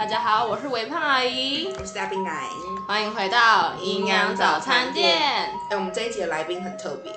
[0.00, 2.48] 大家好，我是微胖阿姨，我是大兵奶，
[2.88, 5.20] 欢迎回到营养早餐店。
[5.20, 7.12] 哎、欸，我们这一集的来宾很特别。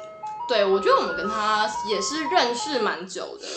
[0.50, 3.48] 对，我觉得我们跟他也是认识蛮久的。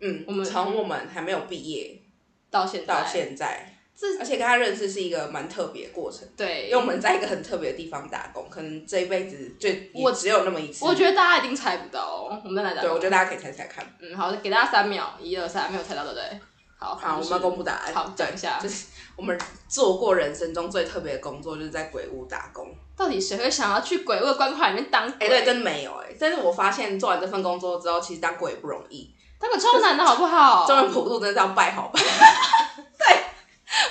[0.00, 2.02] 嗯，我们从我们还没有毕业
[2.50, 3.70] 到现在，到现在。
[4.18, 10.84] 而且跟他认识是一个蛮特别的过程，对，因为我们在一个很特别的地方打工，可能这一辈子就我只有那么一次。
[10.84, 12.82] 我，我觉得大家一定猜不到哦，我们再来打。
[12.82, 13.86] 对，我觉得大家可以猜猜看。
[14.00, 16.40] 嗯，好，给大家三秒，一二三，没有猜到对不对？
[16.84, 17.94] 好，好，我们要公布答案。
[17.94, 19.38] 好，讲一下，就是我们
[19.68, 22.74] 做过人生中最特别的工作，就是在鬼屋打工。
[22.96, 25.26] 到底谁会想要去鬼屋的关卡里面当鬼？
[25.26, 26.16] 哎、欸，对，真没有哎、欸。
[26.20, 30.66] 但是我发现做完这份工作之后，其实当鬼也不容易，当鬼超难的好不好？
[30.66, 32.00] 中元普渡真的是要拜好拜。
[32.98, 33.24] 对。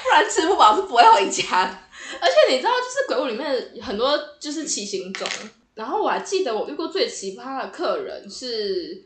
[0.01, 1.77] 不然吃不饱是不会回家的。
[2.21, 5.27] 而且你知道，就是鬼屋里面很多就是奇行种。
[5.73, 9.03] 然后我还记得我遇过最奇葩的客人是，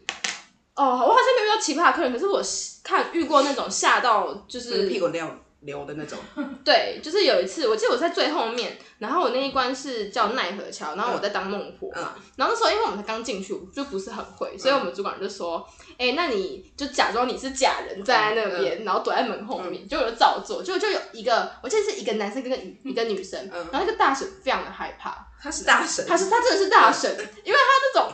[0.77, 2.41] 哦，我好像没有遇到奇葩的客人，可是我
[2.83, 6.19] 看遇过那种吓到就是屁股尿流的那种。
[6.63, 12.13] 对，就是有一次，我记得我在最后面，然后我那一关是叫奈何桥，然后我在当孟婆嘛。
[12.15, 15.67] 嗯、然后那时候因为我们才刚进去，就不是很会，所以我们主管就说。
[15.93, 28.11] 哎、欸，那你就假装你是假人站在那边，嗯、然后躲在门后面，嗯、就有照做，就就有一个，我记得是一个男生跟个一个女生，嗯、然后那个大婶非常的害怕，他是大婶，他是他真的是大婶，嗯、因为他这种。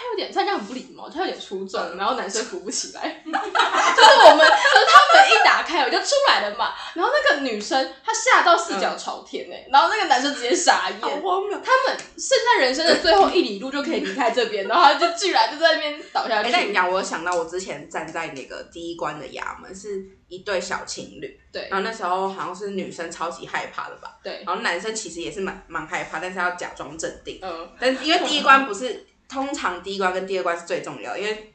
[0.00, 16.48] 他有点，他这样很不礼貌，他有点出众，然后男生扶不起来， 就是我们，就是他们一打开我就出来了嘛，然后那个女生她吓到四脚朝天哎，嗯、然后那个男生直接傻眼，他们剩下人生的最后一里路就可以离开这边，然后他就居然就在那边倒下去。
[16.48, 29.06] 哎、欸，那你讲，我有想到我之前站在那个第一关的衙门是一对小情侣，对，然后那时候好像是女生超级害怕的吧，对，然后男生其实也是蛮蛮害怕，但是要假装镇定，嗯，但因为第一关不是。
[29.30, 31.52] 通常第一关跟第二关是最重要的，因为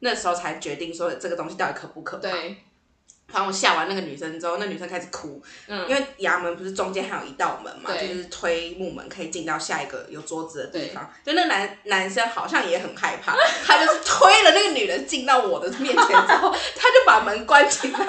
[0.00, 2.28] 那时候才决定说这个东西到底可不可怕。
[2.30, 2.56] 对。
[3.32, 11.10] 然后我吓完那个女生之后，那女生开始哭，嗯，因为衙门不是中间还有一道门嘛，就是推木门可以进到下一个有桌子的地方。
[11.24, 13.34] 就那男男生好像也很害怕，
[13.64, 18.06] 他就是推了那个女人进到我的面前之后， 他就把门关起来。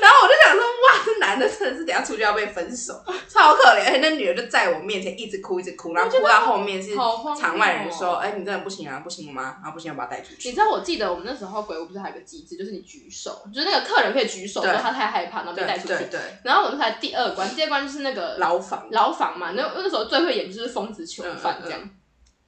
[0.00, 2.92] 然后我就想说，哇，这男的真的是等下出去要被分手，
[3.28, 3.86] 超可怜。
[3.86, 6.94] 而且那女的就在我面前一直哭，一直哭，然后哭到后面是
[7.38, 9.56] 场外人说，哎、欸，你真的不行啊，不行吗？
[9.62, 10.48] 然后不行，我把他带出去。
[10.48, 15.88] 你知道我记得我们那时候鬼屋不是还有个机制，就是你举手，就是那个客人可以举手，说对他太害怕，然后被带出去。
[15.88, 16.20] 对，对对。
[16.44, 19.52] 然后我们才第二关，第二关就是那个牢房，牢房嘛。
[19.52, 21.80] 那那时候最会演就是疯子囚犯这样。
[21.80, 21.90] 嗯嗯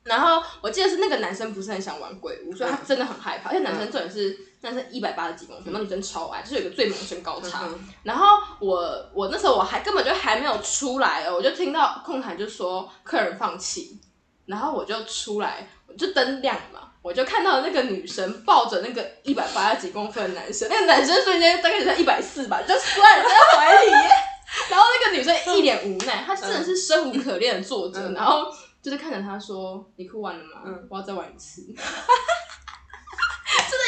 [0.02, 3.50] 然后我记得是那个男生不是很想玩鬼屋，所以他真的很害怕。
[3.50, 7.66] 而且男生重点是男生一百八十几公分，那女生超矮，就是有个最萌身高差。
[8.02, 8.26] 然后
[8.60, 13.98] 我我那时候我还根本就还没有出来哦，我就听到控台就说客人放弃，
[14.46, 23.90] 然后我就出来，我就灯亮嘛，我就看到那个女生抱着那个一百八十几公分的男生，那个男生瞬间大概才一百四吧，就摔在怀里，
[24.70, 28.52] 然后那个女生一脸无奈，她真的是生无可恋的坐着，然后。
[28.82, 30.62] 就是看着他说：“你哭完了吗？
[30.64, 31.82] 嗯，我要再玩一次。”真的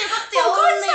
[0.03, 0.39] 有个丢
[0.83, 0.93] 脸，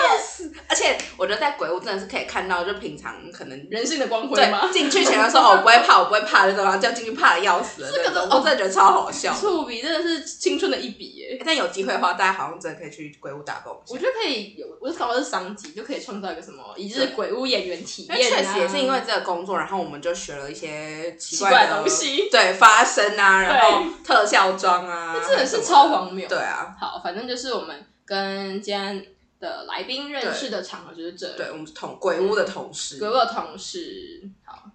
[0.66, 4.69] 而且我觉得在鬼屋真的是可以看到，就平常可能人性的光辉吗？
[4.71, 7.91] 进去前的时候， 我不会怕，我不会怕的时候，然后就进去怕的要死了。
[7.91, 9.33] 这个我真的觉得超好笑。
[9.33, 11.41] 触笔真的是青春的一笔耶！
[11.43, 13.75] 但有机会的话，大家好像真的可以去鬼屋打工。
[13.89, 18.17] 我觉得可以有，我是搞的是商机，就可以创造一个什么，一日鬼屋演员体验。
[18.17, 26.27] 确实也是因为这个工作，然后我们就学了一些奇怪的 东西，对，发声啊，然后特效妆啊，这真的是超荒谬。
[26.27, 29.05] 对啊，好，反正就是我们跟今天。
[29.39, 34.29] 的来宾认识的场合就是这里，对，我们是同鬼屋的同事，鬼屋的同事。
[34.43, 34.69] 好，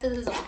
[0.00, 0.38] 这是什么？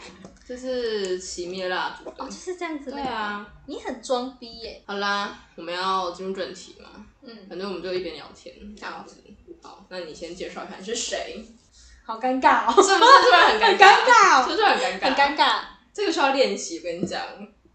[0.46, 2.08] 这是熄灭蜡烛。
[2.10, 2.90] 哦，就是这样子。
[2.90, 4.82] 对啊，你很装逼耶。
[4.86, 7.04] 好啦，我们要进入正题嘛。
[7.22, 9.16] 嗯，反正我们就一边聊天这样子。
[9.60, 11.44] 好，那你先介绍一下你是谁？
[12.04, 14.42] 好尴尬哦，是不是突然很尴尬？
[14.44, 15.02] 是不是很尴尬？
[15.02, 15.60] 很尴尬。
[15.92, 17.20] 这个需要练习，我跟你讲。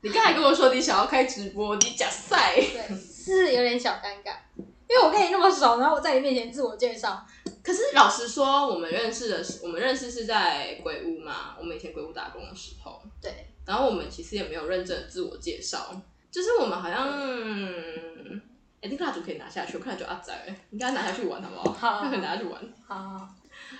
[0.03, 2.55] 你刚才跟我说你想要开直播，你假赛。
[2.55, 4.35] 对，是有点小尴尬。
[4.91, 7.25] 因为我跟你那么熟，然后我在你面前自我介绍。
[7.63, 11.55] 可是老实说，我们认识的是，我们认识是在鬼屋嘛。
[11.57, 13.31] 我们以前鬼屋打工的时候，对。
[13.65, 15.95] 然后我们其实也没有认真的自我介绍，
[16.29, 17.07] 就是我们好像，
[18.81, 20.33] 哎，那个蜡烛可以拿下去，我看就阿仔，
[20.71, 22.01] 你应该拿下去玩好不好？
[22.01, 22.61] 好，可以拿下去玩。
[22.85, 23.29] 好，好，好。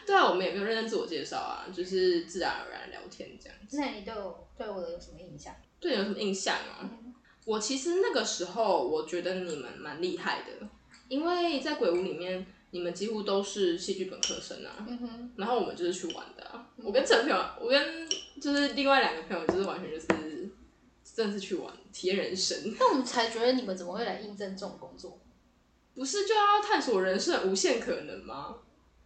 [0.06, 3.78] 对啊，我们也没有认真自我介绍啊，就是自然而然聊天这样子。
[3.78, 5.54] 那你对我对我有什么印象？
[5.82, 6.80] 对你有什么印象啊？
[6.84, 7.14] 嗯、
[7.44, 10.68] 我其实那个时候我觉得你们蛮厉害的。
[11.12, 16.66] 因为在鬼屋里面，你们几乎都是戏剧本科生啊，嗯、哼然后我们就是去玩的、啊。
[16.78, 18.08] 我跟陈朋友，我跟
[18.42, 20.50] 就是另外两个朋友，就是完全就是
[21.14, 22.74] 真的是去玩，体验人生。
[22.80, 25.20] 那我们才觉得你们怎么会来应征这种工作？
[25.94, 28.56] 不是就要探索人生的无限可能吗？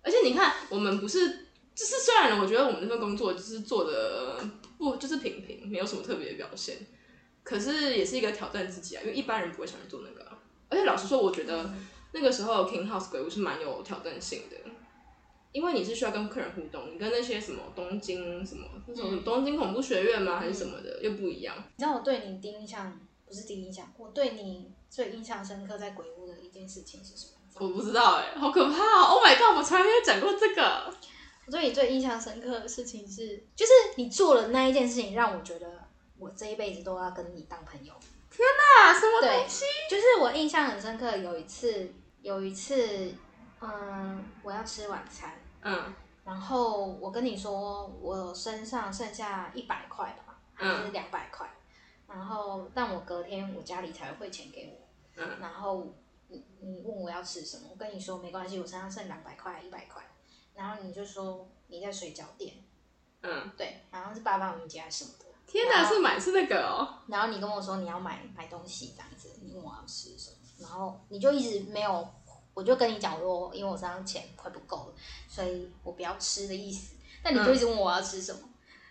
[0.04, 1.28] 而且你看，我们不是
[1.74, 4.48] 就是虽然我觉得我们这份工作就是做的
[4.78, 6.78] 不就是平平，没有什么特别的表现，
[7.42, 10.38] 可是也是一个挑战自己啊，因为一般人不会想去做那个啊。
[10.68, 11.72] 而且老实说，我觉得
[12.16, 14.56] 那个时候 King House 鬼屋是蛮有挑战性的，
[15.52, 21.54] 因为你是需要跟客人互动，你跟那些什么东京什么那种东京恐怖学院吗，还是什么的又不一样。
[21.58, 27.32] 你知道我对你第一印象不是第一印象，我对你最印象深刻在鬼屋的一件事情是什么？
[27.60, 30.94] 我不知道哎、欸，好可怕哦！Oh my god，我从来没有讲过这个。
[31.46, 35.86] 我对你最印象深刻的事情是，就是你做了那一件事情，让我觉得
[36.18, 37.94] 我这一辈子都要跟你当朋友。
[38.30, 39.64] 天哪，什么东西？
[39.90, 41.94] 就是我印象很深刻，有一次，
[42.26, 43.14] 有一次，
[43.62, 45.94] 嗯，我要吃晚餐，嗯，
[46.24, 51.48] 然后我跟你说，我身上剩下一百块吧，还是两百块，
[52.08, 55.94] 然后但我隔天我家里才会汇钱给我，嗯，然后。
[56.28, 60.02] 你你问我要吃什么，我跟你说没关系，我身上剩两百块一百块，
[60.56, 62.56] 然后你就说你在水饺店，
[63.22, 72.08] 嗯，对，然后是八方云集还是什么的，天哪，是买是那个哦，然后你跟我说你要买买东西这样子，你问我要吃什么，然后你就一直没有，
[72.54, 74.94] 我就跟你讲说，因为我身上钱快不够了，
[75.28, 78.50] 所以我不要吃的意思，但你就一直问我要吃什么，嗯、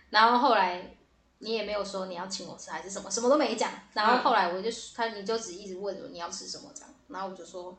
[0.09, 0.95] 然后后来。
[1.39, 3.69] 你也没有说你要请我吃还是什么，什么都没讲。
[3.93, 7.77] 然后后来我就他你就只一直问我你要吃什么这样，然后我就说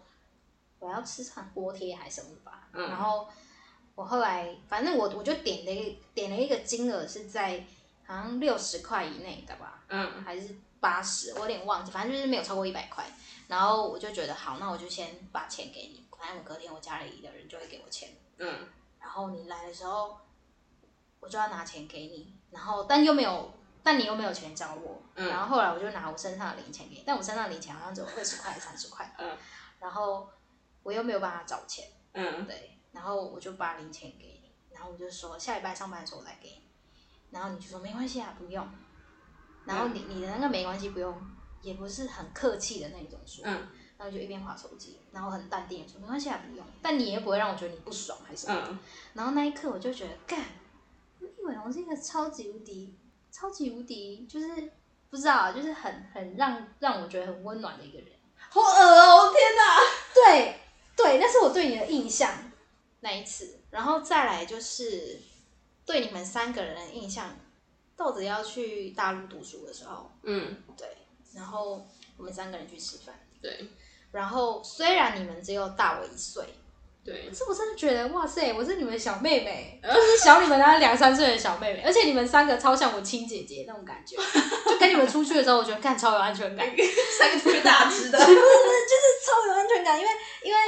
[0.78, 2.68] 我要吃上锅贴还是什么吧。
[2.74, 3.26] 嗯、然后
[3.94, 7.64] 我后来反正我我就点了一点了一个金额是在
[8.04, 13.04] 好像六十块以内的吧，嗯，还是八十，我有点忘记，反正就是没有超过一百块。
[13.48, 18.10] 然后我就觉得好，那我就先把钱给你，反正我隔天我家里的人就会给我钱。
[18.38, 18.68] 嗯，
[19.00, 20.18] 然后你来的时候。
[21.18, 23.52] 我就要拿钱给你，然后但又没有，
[23.82, 29.36] 但你又没有钱找我，嗯、然后后来我就拿我身上的零钱给你，但我身上的零钱好像只有二十块、三十块，嗯、
[29.80, 30.28] 然后
[30.84, 36.62] 我又没有办法找钱，嗯、对，然后我就把零钱给你，然后我就说下礼拜上班的时候我再给你，
[37.30, 38.68] 然后你就说没关系啊，不用，
[39.64, 41.12] 然后你你的那个没关系不用，
[41.66, 43.68] 也不是很客气的那种说，嗯、
[43.98, 48.78] 然后就一边划手机，然后很淡定的说没关系啊，不用，但你也不会让我觉得你不爽还是什么，嗯、
[49.14, 50.44] 然后那一刻我就觉得干。
[51.20, 52.94] 易伟龙是一个超级无敌、
[53.32, 54.46] 超级无敌，就是
[55.10, 58.08] 不知道，就是很很让让我觉得很温暖的一个人。
[58.48, 59.32] 好恶哦！
[59.32, 59.80] 天哪！
[60.14, 60.60] 对
[60.96, 62.32] 对，那是我对你的印象
[63.00, 65.20] 那一次，然后再来就是
[65.84, 67.34] 对你们三个人的印象。
[67.98, 70.86] 豆子要去大陆读书的时候，嗯，对，
[71.36, 71.86] 然后
[72.16, 73.68] 我们三个人去吃饭，对，
[74.10, 76.42] 然后虽然你们只有大我一岁。
[77.04, 84.16] 对，可是我真的觉得哇塞，我是你们的小妹妹， 就是小你们大概两三岁的小妹妹，而且你们三个超像我亲姐姐那种感觉，
[84.68, 86.66] 就跟你们出去的时候，我觉得干超有安全感，
[87.16, 90.10] 三个特别大只的，不是不是就是超有安全感，因为
[90.42, 90.58] 因为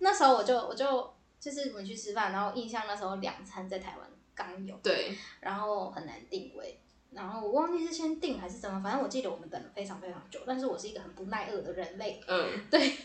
[0.00, 6.80] 那时候我就我就就是我们去吃饭，然后印象那时候两餐在台湾刚有，对，然后很难定位，
[7.16, 12.96] 然后我忘记是先定还是怎么，反正我记得我们等了非常非常久，但是我是一个很不耐饿的人类，嗯， 对。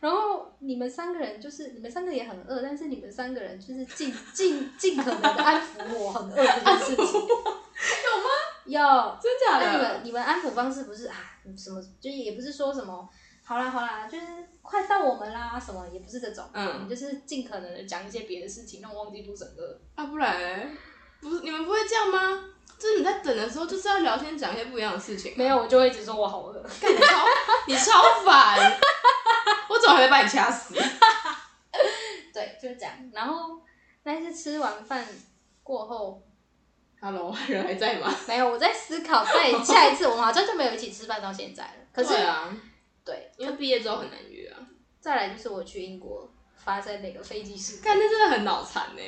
[0.00, 7.04] 然后你们三个人就是你们三个也很饿，但是你们三个人就是尽尽尽可能的安抚我很饿这件事情。
[7.20, 8.30] 有吗？
[8.64, 9.66] 有，真假的？
[9.66, 11.14] 那你们你们安抚方式不是啊
[11.54, 13.06] 什么，就也不是说什么
[13.44, 14.26] 好啦好啦，就是
[14.62, 19.78] 快到我们啦什么，也不是这种，嗯，就是尽可能的讲一些别的事情，让我忘记肚子饿。
[19.96, 20.74] 啊，不然
[21.20, 22.49] 不是你们不会这样吗？
[22.80, 25.34] 就是你在等的时候，就是要聊天讲一些不一样的事情。
[25.36, 26.54] 没有，我就会一直说我好饿。
[26.80, 27.26] 干你超
[27.66, 28.78] 你超烦。
[29.68, 30.74] 我怎么还没把你掐死？
[32.32, 32.92] 对，就是这样。
[33.12, 33.60] 然后
[34.04, 35.06] 那一次吃完饭
[35.62, 36.22] 过后
[37.00, 38.10] ，Hello，人还在吗？
[38.26, 41.72] 没有，我在思考，在下一次我们好像就没有一起吃饭到现在了。
[41.92, 42.56] 可是，对啊，
[43.04, 44.56] 对，因为毕业之后很难约啊。
[45.00, 49.02] 再来就是我去英国发生那个飞机事故，看那真的很脑残呢。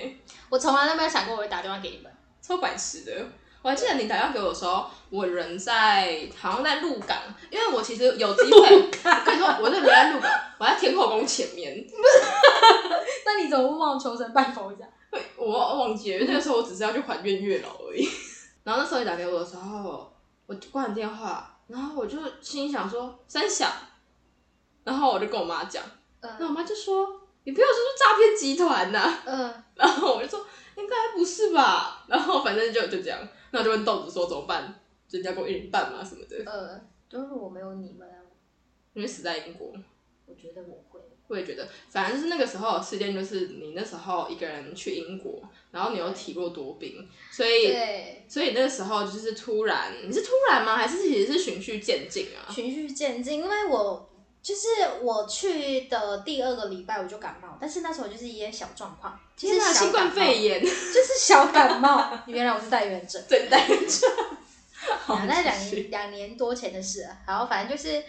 [0.50, 2.12] 我从来都没有想过我会打电话给你们，
[2.42, 3.26] 超白痴的。
[3.62, 7.16] 我还记得你打电话给我的时候，我人在好像在鹿港，
[7.50, 8.58] 因为我其实有机会。
[8.60, 11.74] 我跟你说，我那人在鹿港，我在天后宫前面。
[11.86, 12.24] 不是，
[13.24, 14.84] 那你怎么不帮我求神拜佛一下？
[15.36, 18.08] 我忘记了，因为那个时候我只是要去还愿月老而已。
[18.64, 20.12] 然后那时候你打给我的时候，
[20.46, 23.68] 我挂完电话，然后我就心里想说三小，
[24.82, 25.82] 然后我就跟我妈讲，
[26.20, 27.06] 嗯，那我妈就说
[27.44, 30.44] 你不要说是诈骗集团呐，嗯， 然后我就说
[30.76, 33.18] 应该不是吧，然后反正就就这样。
[33.52, 34.80] 那就问豆子说怎么办？
[35.10, 36.50] 人家跟我一人半嘛什么的。
[36.50, 38.18] 呃，就是我没有你们啊。
[38.94, 39.72] 因为死在英国。
[40.26, 41.00] 我觉得我会。
[41.28, 45.40] 我也觉得，反正就是那个时候事件，就是你那时候一个人去英国，
[45.70, 50.76] 然后你又体弱多病，所以，对所以那个时候就是突然，你是突然吗？
[50.76, 52.52] 还是其实是循序渐进啊？
[52.52, 54.11] 循序渐进，因为我
[54.42, 54.66] 就是
[55.02, 62.18] 我去的第二个礼拜我就感冒，但是那时候就是一些小状况，其实新冠肺炎 就是小感冒。
[62.26, 64.06] 原来我是带原者，对，带原者。
[65.28, 68.02] 那两年两年多前的事了，然后反正就是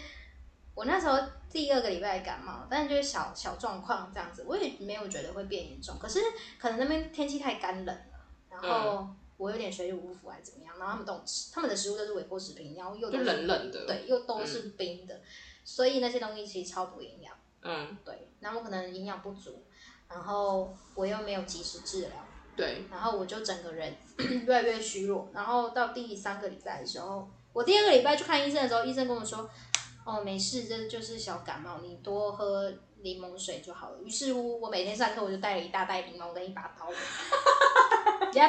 [0.73, 1.19] 我那时候
[1.51, 5.95] 第二个礼拜感冒，但是就是小小状况这样子，我也没有觉得会变严重。
[5.99, 6.19] 可是
[6.59, 8.01] 可能那边天气太干冷了，
[8.49, 15.13] 然后我有点水土不服还是怎么样，然后他们都吃他们的食物都是微波食品，然后又都冷冷的，对，又都是冰的。
[15.13, 15.21] 嗯
[15.63, 19.63] 所以那些东西其实超补营养，嗯，对，然后我可能营养不足，
[20.09, 22.11] 然后我又没有及时治疗，
[22.55, 23.95] 对，然后我就整个人
[24.45, 29.49] 越来越虚弱，然后到第三个礼拜的时候，我第二个礼拜去看医生的时候，医生跟我说，
[30.05, 34.01] 哦，没事，这就是小感冒，你多喝柠檬水就好了。
[34.01, 36.89] 于是乎，我每天上课我就带了一大袋柠檬跟一把刀，
[38.33, 38.39] 你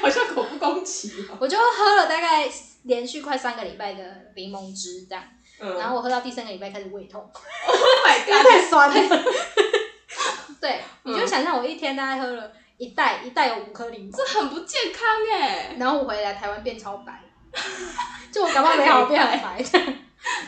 [0.00, 2.50] 好像口不攻击哦， 我就喝了大概
[2.82, 5.22] 连续快三个礼拜的柠檬汁这样。
[5.66, 7.22] 嗯、然后我喝到第三个礼拜开始胃痛，
[7.66, 9.24] Oh my god，太酸了。
[10.60, 15.76] 对，你就想象我一天大概喝了一袋，一袋有五颗柠檬，这很不健康哎。
[15.78, 17.22] 然后我回来台湾变超白，
[18.30, 19.62] 就我感冒 没好变很白。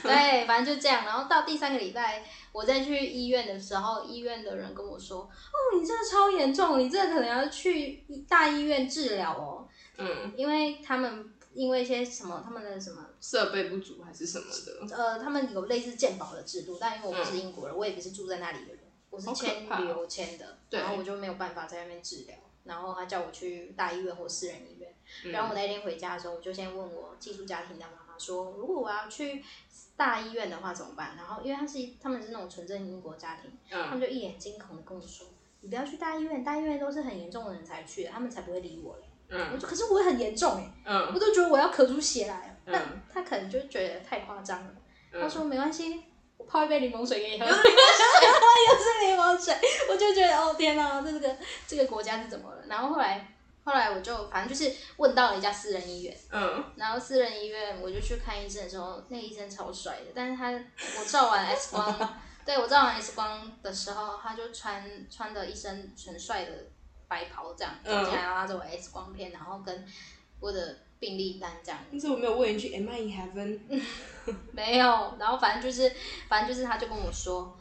[0.02, 1.04] 对，反正就这样。
[1.06, 11.32] 然后到第三个礼拜，我再去医院的时候，医院的人跟我说：“哦，你这个超严重，你这个可能要去大医院治疗哦。”嗯，因为他们。
[11.56, 14.46] 因为一些什么，他们的什么设备不足还是什么
[14.88, 14.96] 的？
[14.96, 18.80] 呃，他们有类似鉴宝的制度，但因为我不是英国人，嗯、我也不是住在那里的人，
[19.11, 22.37] 我是签旅游签的，哦、然后我就没有办法在那边治疗。
[22.64, 24.92] 然后他叫我去大医院或私人医院。
[25.25, 29.44] 嗯、然后我那天回家的时候，我就先问我寄宿家庭的妈妈说，如果我要去
[29.96, 31.14] 大医院的话怎么办？
[31.16, 35.28] 然后因为他是他们是那种纯正英国家庭，嗯、他们就一脸惊恐的跟我说
[35.62, 42.82] ：“你不要去大医院，大医院都是很严重的人才去的，他们才不会理我嘞。”嗯，我就可是我很严重哎，嗯，我都觉得我要咳出血来了，但
[43.12, 44.70] 他可能就觉得太夸张了。
[45.12, 46.02] 他说没关系，
[46.37, 47.62] 我泡一杯柠檬水给你喝，又是。
[49.06, 49.54] 柠檬水，
[49.88, 52.62] 我就觉得哦天哪，这个这个国家是怎么了？
[52.66, 53.32] 然后后来
[53.62, 66.50] 后来我就反正就是问到了一家私人医院，嗯，然后私人医院我就去看医生的时候，那个医生超帅的，但是他我照完 X 光， 对我照完 X 光的时候，他就穿穿的一身很帅的。
[67.08, 69.87] 白袍这样走进来，然后拿着我 X 光片，然后跟
[70.40, 71.78] 我的病历单这样。
[71.90, 73.60] 但是我没有问一句，Am I in heaven？
[74.52, 75.92] 没有，然后反正就是，
[76.28, 77.56] 反正就是，他就跟我说，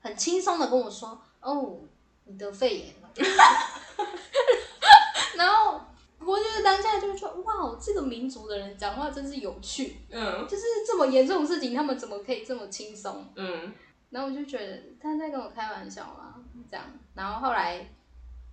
[0.00, 1.78] 很轻松的跟我说，哦，
[2.24, 3.10] 你得肺炎了。
[5.36, 5.80] 然后
[6.18, 9.96] 我就是当下就说，哇，这个民族的人讲话真是有趣。
[10.10, 10.46] 嗯。
[10.48, 13.26] 就是这么严重的事情，他们怎么可以这么轻松？
[13.36, 13.72] 嗯。
[14.10, 16.34] 然后我就觉得他在跟我开玩笑嘛，
[16.70, 16.84] 这样。
[17.14, 17.86] 然后后来。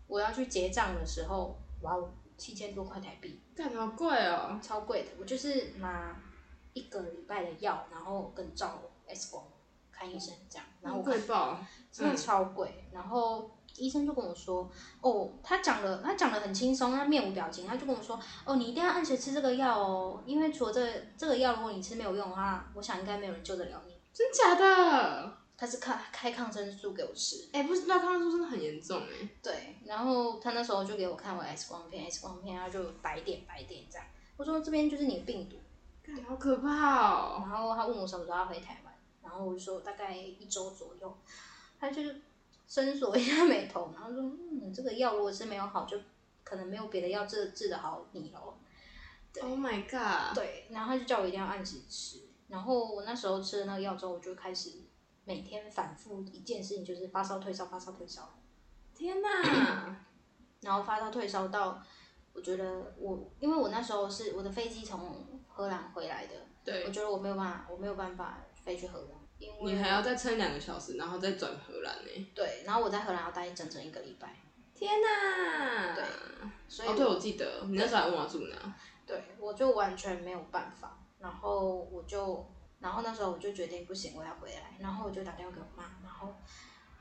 [0.09, 5.09] 我要去结账的时候，哇哦，七千多块台币，干好贵哦，超贵的。
[5.19, 6.15] 我就是拿
[6.73, 9.43] 一个礼拜的药，然后跟照 X 光
[9.91, 11.57] 看医生这样，然后贵爆，
[11.91, 12.85] 真的超贵。
[12.91, 14.69] 嗯、然后医生就跟我说，
[15.01, 23.97] 哦，他讲的他讲的很轻松，他面无表情，他就跟我说，哦，你一定要按时吃这个药哦，因为除了这个、这个药，如果你吃没有用的话，我想应该没有人救得了你。
[24.13, 25.37] 真假的？
[25.59, 29.27] 他是开开抗生素给我吃，哎、欸，不是，那抗生素真的很严重哎。
[29.41, 34.05] 对，然后他那时候就给我看我 X 光片，X 光片他就白点白点这样。
[34.37, 35.57] 我说这边就是你的病毒，
[36.29, 37.37] 好可怕哦。
[37.41, 41.17] 然后他问我什么时候要回台湾，然后我就说大概一周左右。
[41.79, 42.03] 他就
[42.67, 45.97] 伸锁一下眉头，然后说嗯，这个药如果是没有好，就
[46.43, 48.53] 可能没有别的药治治得好你喽。
[49.41, 50.35] Oh my god！
[50.35, 52.19] 对，然后他就叫我一定要按时吃。
[52.47, 54.71] 然后我那时候吃了那个药之后，我就开始。
[55.27, 58.33] 每天反复一件事情就是发烧退烧发烧退烧，
[58.95, 59.99] 天哪！
[60.63, 61.83] 然后发烧退烧到，
[62.31, 72.31] 我觉得我因为我那时候是我的飞机从荷兰回来的，对，我觉得我没有办法，我没有办法飞去荷兰，因为你还要再撑两个小时，然后再转荷兰呢。
[72.33, 74.33] 对，然后我在荷兰要待整整一个礼拜。
[74.73, 75.93] 天哪！
[75.93, 76.05] 对，
[76.69, 78.55] 所以哦，对，我记得你那时候还问我住哪？
[79.05, 82.49] 对，我就完全没有办法，然后我就。
[82.79, 84.77] 然后那时候我就决定不行，我要回来。
[84.79, 86.33] 然后我就打电话给我妈，然后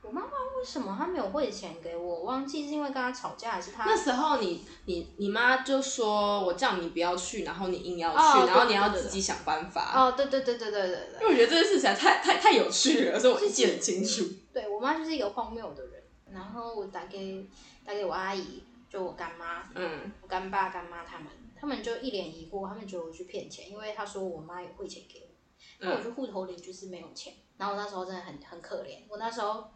[0.01, 2.03] 我妈妈为什么她没有汇钱给我？
[2.03, 3.85] 我忘记是因为跟她吵架还是她？
[3.85, 9.93] 那时候你你你妈就说我叫你不要去，然后你硬要去，哦、然后你要自己想办法。
[9.95, 11.21] 哦，对对对对对对对。
[11.21, 14.25] 因为我觉得这件事情太太太有趣了，所以我记得很清楚。
[14.53, 16.03] 对，我妈就是一个荒谬的人。
[16.29, 17.47] 然后我打给
[17.85, 21.27] 打给我阿姨，就我干妈，嗯，我干爸干妈他们，
[21.59, 25.26] 他们就一脸疑惑，他们觉得我去骗钱，因为他说我妈有汇钱给我。
[25.79, 29.03] 那我就户头里就是没有钱，然后我那时候真的很很可怜。
[29.09, 29.69] 我那时候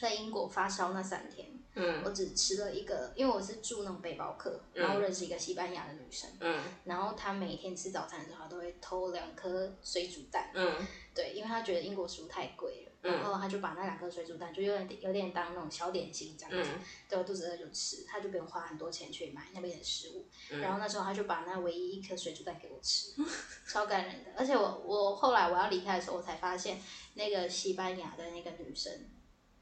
[0.00, 10.74] 在英国发烧那三天，嗯，我只吃了一个，因为我是住那种背包客，然后认识一个西班牙的女生，嗯，然后她每天吃早餐的时候，她都会偷两颗水煮蛋，嗯，
[11.14, 16.70] 对，因为她觉得英国食物太贵了，然后她就把那两颗水煮蛋就有点有点当那种小点心这样子，
[17.10, 20.24] 对，我肚子饿就吃，她就不用花很多钱去买那边的食物，
[20.62, 23.10] 然后那时候她就把那唯一一颗水煮蛋给我吃，
[23.68, 26.80] 超感人的，而且我我后来我要离开的时候，我才发现
[27.12, 29.10] 那个西班牙的那个女生，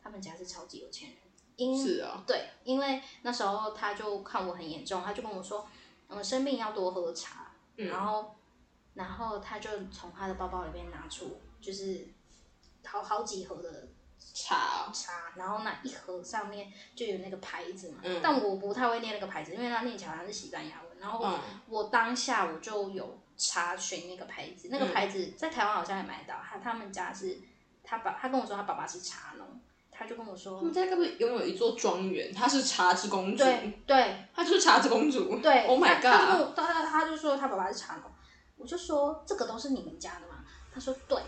[0.00, 1.18] 他们家是超级有钱人。
[1.56, 5.64] 因是啊，对，因为那时候他就看我很严重，他就跟我说，
[6.08, 8.34] 嗯生病要多喝茶，嗯、然后，
[8.94, 12.08] 然后他就从他的包包里面拿出，就是
[12.84, 13.86] 好好几盒的
[14.32, 21.24] 茶茶，然后那一盒上面就有那个牌子嘛，嗯、但我不太会念那个牌子，因为他念起来好像是西班牙文，然后
[21.68, 27.38] 我当下我就有查询那个牌子，那个牌子在台湾好像也买得到，他他们家是
[27.84, 29.46] 他爸，他跟我说他爸爸是茶农。
[29.96, 32.32] 他就跟我说，他们家该不会拥有一座庄园？
[32.34, 33.44] 她是茶之公主。
[33.44, 35.38] 对对，她就是茶之公主。
[35.38, 36.54] 对，Oh my god！
[36.56, 38.10] 他他他就说他爸爸是茶农，
[38.56, 40.44] 我就说这个都是你们家的吗？
[40.72, 41.18] 他说对。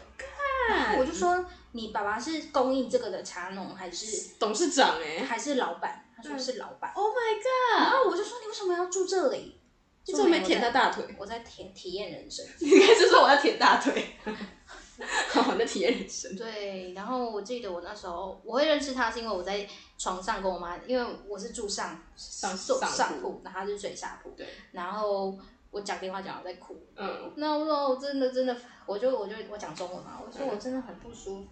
[0.69, 5.25] 然后，我就说你爸爸是供应这个的茶农还是董事长哎？
[5.25, 6.05] 还是老板？
[6.17, 6.93] 他说是老板。
[6.95, 7.83] Oh my god！
[7.83, 9.61] 然后我就说你为什么要住这里？
[10.05, 11.05] 你怎么没舔他大腿？
[11.19, 12.45] 我在体体验人生。
[12.61, 14.17] 你应该是说我要舔大腿。
[15.31, 16.35] 好，那体验人生。
[16.37, 24.31] 对，然后我记得我那时候我会认识他，是因为我在床上跟我妈，因为我是住上上上铺，然后他是睡下铺。
[24.37, 24.47] 对。
[24.73, 25.39] 然后
[25.71, 26.77] 我讲电话讲我在哭。
[26.97, 27.33] 嗯。
[27.37, 31.51] 那我说我真的真的，我就我就我讲中文嘛，我说我真的很不舒服？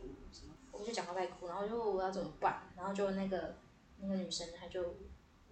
[0.73, 2.63] 我就讲到在哭，然后就我要怎么办？
[2.77, 3.55] 然后就那个
[4.01, 4.83] 那个女生，她就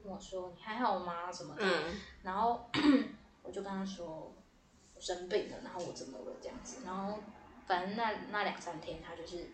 [0.03, 1.31] 跟我说：“你还好吗？
[1.31, 1.95] 什么的？”嗯。
[2.23, 2.69] 然后
[3.43, 4.35] 我就跟她说
[4.97, 6.33] ：“我生病了，然后我怎么了？
[6.41, 7.19] 这样子。”然后。
[7.67, 9.47] 反正那那两三天，他就是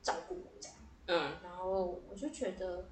[0.00, 2.88] 照顾我这样，嗯，然后我就觉得，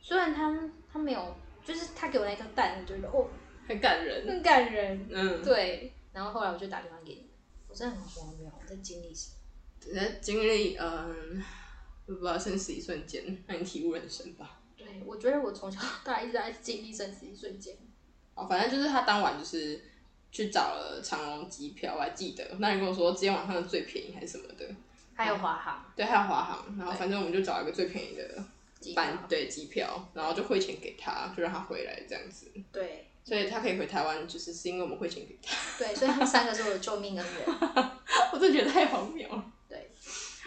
[0.00, 3.28] 虽然他他没有，就是他给我那颗蛋，我觉得哦，
[3.68, 5.92] 很感人，很感人，嗯，对。
[6.12, 7.30] 然后后来我就打电话给你，
[7.68, 9.94] 我真的很荒谬，我在经历什么？
[9.94, 11.42] 在经历嗯，
[12.06, 14.60] 不知道生死一瞬间，让你体悟人生吧。
[14.76, 17.76] 对，我觉得我从小到大一直在经历生死一瞬间。
[18.34, 19.89] 哦，反正就是他当晚就是。
[20.32, 22.44] 去找了长龙机票，我还记得。
[22.58, 24.64] 那你跟我说今天晚上的最便宜还是什么的？
[25.14, 25.84] 还有华航。
[25.94, 26.64] 对，还有华航。
[26.78, 28.42] 然后反正我们就找一个最便宜的
[28.94, 32.46] 班，对，机票，然后就汇钱给他，就让他回来这样子。
[32.72, 33.06] 对。
[33.22, 35.54] 所以他可以回台湾，就是是因为我们汇钱给他。
[35.78, 37.44] 对，所以他们三个是我的救命恩人。
[38.32, 39.44] 我真的觉得太荒谬了。
[39.68, 39.90] 对。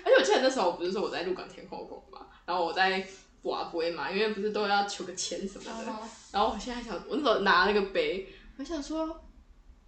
[0.04, 3.06] 而且我记得那时候我不是说我在鹿港天后宫嘛，然后我在
[3.44, 5.72] 瓦杯嘛，因为不是都要求个签什么的。
[5.72, 6.10] Uh huh.
[6.32, 8.28] 然后我现在想，我那时候拿那个杯，
[8.58, 9.23] 我想说。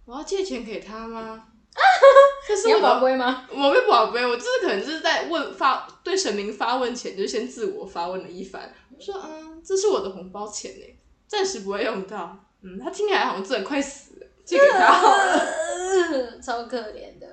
[0.06, 1.48] 我要借钱给他吗？
[2.48, 3.46] 这是我宝贝吗？
[3.50, 8.72] 我没宝贝，我就是可能就是在问发对神明发问前，就先自我发问了一番。
[8.96, 12.38] 我说嗯，这是我的红包钱呢，暂时不会用到。
[12.62, 16.40] 嗯，他听起来好像真的快死了，借给他好了。
[16.40, 17.26] 超可怜的。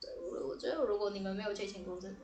[0.00, 2.18] 对，我我觉得如果你们没有借钱过，真的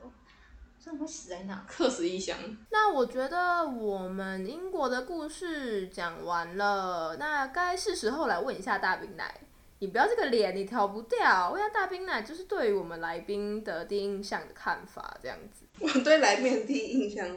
[0.79, 2.37] 真的会死在那，客死异乡。
[2.69, 9.41] 那我觉得我们英国的故事讲完了，那该是时候来问一下大兵奶。
[9.79, 11.49] 你不要这个脸，你逃不掉。
[11.51, 15.65] 我要大冰奶，就是对于我们来宾的第一印象的看法，这样子。
[15.79, 17.27] 我对来宾的第一印象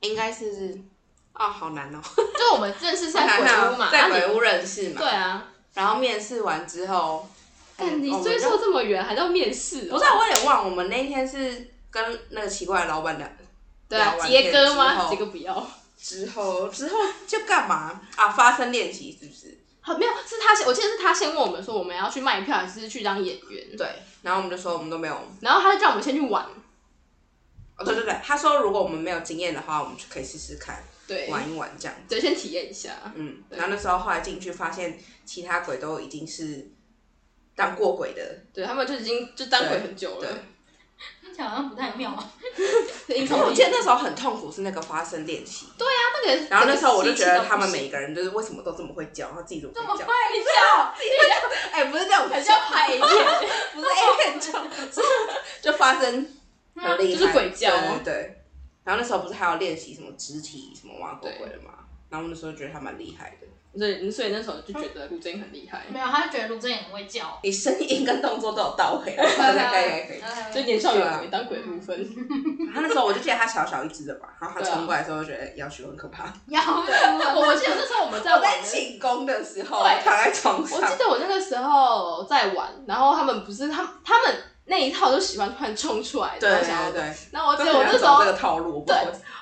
[0.00, 0.78] 应该是，
[1.32, 2.00] 啊、哦，好难哦。
[2.38, 5.00] 就 我们认识在鬼屋嘛，在鬼屋认识嘛。
[5.00, 5.48] 对啊。
[5.74, 7.26] 然后面试完之后，
[7.76, 9.92] 但、你追溯这么远，还要面试、哦？
[9.92, 10.64] 不是、啊，我有点忘。
[10.64, 13.30] 我们那天是跟那个奇怪的老板娘，
[13.88, 15.08] 对啊，杰哥吗？
[15.08, 15.66] 杰哥不要。
[15.98, 18.28] 之后之后就干嘛啊？
[18.28, 19.58] 发声练习是不是？
[19.94, 23.76] 没有，是他先，我记得是他先问我们说我们要去卖票还是去当演员。
[23.76, 23.86] 对，
[24.22, 25.16] 然后我们就说我们都没有。
[25.40, 26.44] 然后他就叫我们先去玩。
[27.78, 31.94] 哦，对对对，他说如果我们没有经验的话，我们就可以试试看，对，玩一玩这样。
[32.08, 32.90] 对，先体验一下。
[33.14, 36.70] 嗯，然后那时候后来进去发现，其他鬼都已经是
[37.54, 40.38] 当过鬼的，对他们就已经就当鬼很久了。
[41.42, 42.18] 好像不太妙啊！
[43.08, 45.66] 我记得那时候很痛苦，是那个发声练习。
[45.78, 46.46] 对啊，那个。
[46.50, 49.74] 然后那时候我就觉得他们每一个人就是为什么都这么会叫，然后自己怎么？
[49.74, 50.04] 这么会叫，
[50.96, 51.34] 自己会叫。
[51.72, 53.08] 哎，不是这样，很像拍 A 片，
[53.74, 54.52] 不是 A 片叫，
[55.62, 56.26] 就发声
[56.74, 57.70] 很厉害，就是鬼叫。
[58.04, 58.42] 对。
[58.84, 61.72] 然后那时候不是还要练习什么肢体什么挖鬼鬼的嘛？
[62.16, 63.46] 然后那时候觉得他蛮厉害的。
[63.78, 65.82] 所以，所以那时候就觉得卢真很厉害。
[65.90, 67.38] 没有，他就觉得卢真也很会叫。
[67.42, 70.14] 你声音跟动作都有到位， 可以可以可
[70.48, 70.54] 以。
[70.54, 71.94] 就年少有为，当鬼不分。
[72.74, 76.32] 他那时候我就记得他小小一只的吧，然后他冲过来的时候，就觉得要求很可怕。
[76.46, 76.72] 要求。
[76.72, 78.40] 我记得那时候我们在玩。
[78.40, 80.80] 我在庆功的时候，躺在床上。
[80.80, 84.34] 我记得我那个时候在玩，然后他们不是他他们
[84.66, 87.14] 那一套就喜欢突然冲出来，对对对。
[87.30, 88.94] 然后我记得我那时候这个套路，对，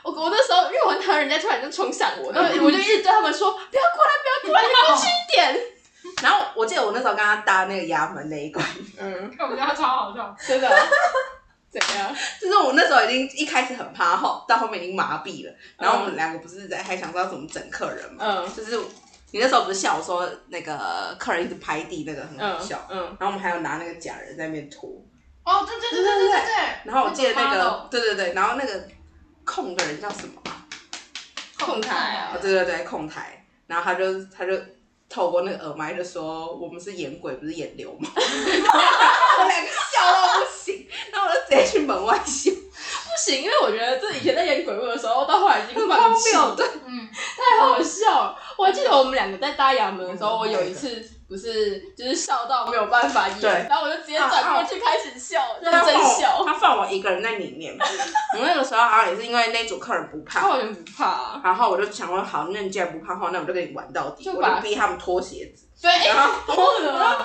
[0.02, 4.10] 我我那时候因为我很讨厌人家突然就冲向我，然后我就一直对他们说不要过来，
[4.42, 5.60] 不要过来， 你过去一点。
[6.22, 8.64] 然后我记得我那时候跟他搭那个衙门那一关，
[9.00, 10.70] 嗯，我觉得他超好笑，真的。
[11.70, 12.14] 怎样？
[12.40, 15.52] 就是我那时候已经一开始很怕，后到后面已经麻痹了。
[15.76, 18.24] 然后我们两个不是在还想知道怎么整客人嘛？
[18.24, 18.78] 嗯，就是
[19.32, 22.87] 你那时候不是笑我说那个客人一直拍地，那个很好笑。
[22.88, 24.88] 嗯，然后我们还有拿那个假人在那边拖。
[25.44, 26.54] 哦，对对对对对对。
[26.85, 28.88] 然后我记得那个，对对对，然后那个
[29.44, 30.42] 控的人叫什么？
[31.59, 32.37] 控台啊！
[32.40, 33.44] 对对对，控台。
[33.66, 34.52] 然后他就他就
[35.09, 38.11] 透过那个耳麦就说：“我们是演鬼，不是演流氓。
[38.14, 42.50] ”我两个笑到不行，然后我就直接去门外笑。
[42.52, 48.38] 不行，因为我觉得这以前在演鬼屋的时候，到后来已经放弃了，对，嗯，太好笑了。
[48.59, 56.44] 我还记得我们两个在搭衙门的时候，我有一次不是就是笑到没有办法演，然后我就直接转过去开始笑，认真笑。
[56.44, 57.74] 他放我一个人在里面，
[58.38, 61.40] 我那个时候好像也是因为那组客人不怕，他完全不怕。
[61.42, 65.66] 然后我就想说，好，那你既然不怕的话，那我就跟你玩到底，我就逼他们脱鞋子。
[65.82, 66.32] 对，然后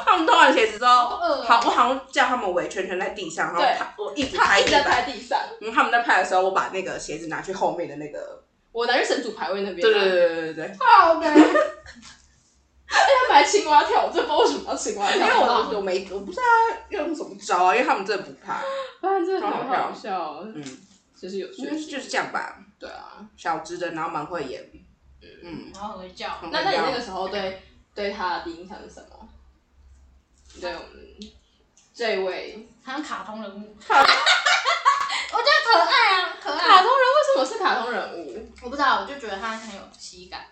[0.04, 1.06] 他们脱完鞋子之后，
[1.44, 5.40] 好，我好像叫他们围圈圈在地上，然后他我一直拍地上。
[5.62, 9.82] 嗯，他们在拍的时候，我把那个鞋子拿去后面的那个，我拿去神主牌位那边。
[9.82, 10.72] 对对对对对对。
[10.80, 11.30] 好的。
[12.90, 15.18] 哎，他们还青蛙跳，我真不知道为什么要青蛙跳。
[15.18, 16.44] 因为我我没我不知道
[16.90, 18.62] 要用什么招啊，因为他们真的不怕。
[19.02, 20.42] 反正真的很好笑。
[20.44, 20.64] 嗯，
[21.16, 22.58] 就是有趣，就是这样吧。
[22.80, 24.70] 对啊，小只的，然后蛮会演。
[25.44, 26.40] 嗯，然后很会叫。
[26.52, 27.64] 那那你那个时候对？
[27.96, 29.28] 对他的第一印象是什么？
[30.62, 30.90] 对我们
[31.94, 34.06] 这位，他像卡通人物， 我觉得
[35.66, 36.60] 可爱啊，可爱。
[36.60, 38.48] 卡通人为什么是卡通人物？
[38.64, 40.46] 我不知道，我就觉得他很有喜感。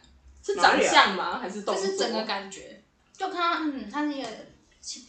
[0.53, 1.37] 是长相吗？
[1.39, 1.83] 还是动作？
[1.83, 2.81] 就是整个感觉，
[3.17, 4.27] 就看他，嗯，他是一个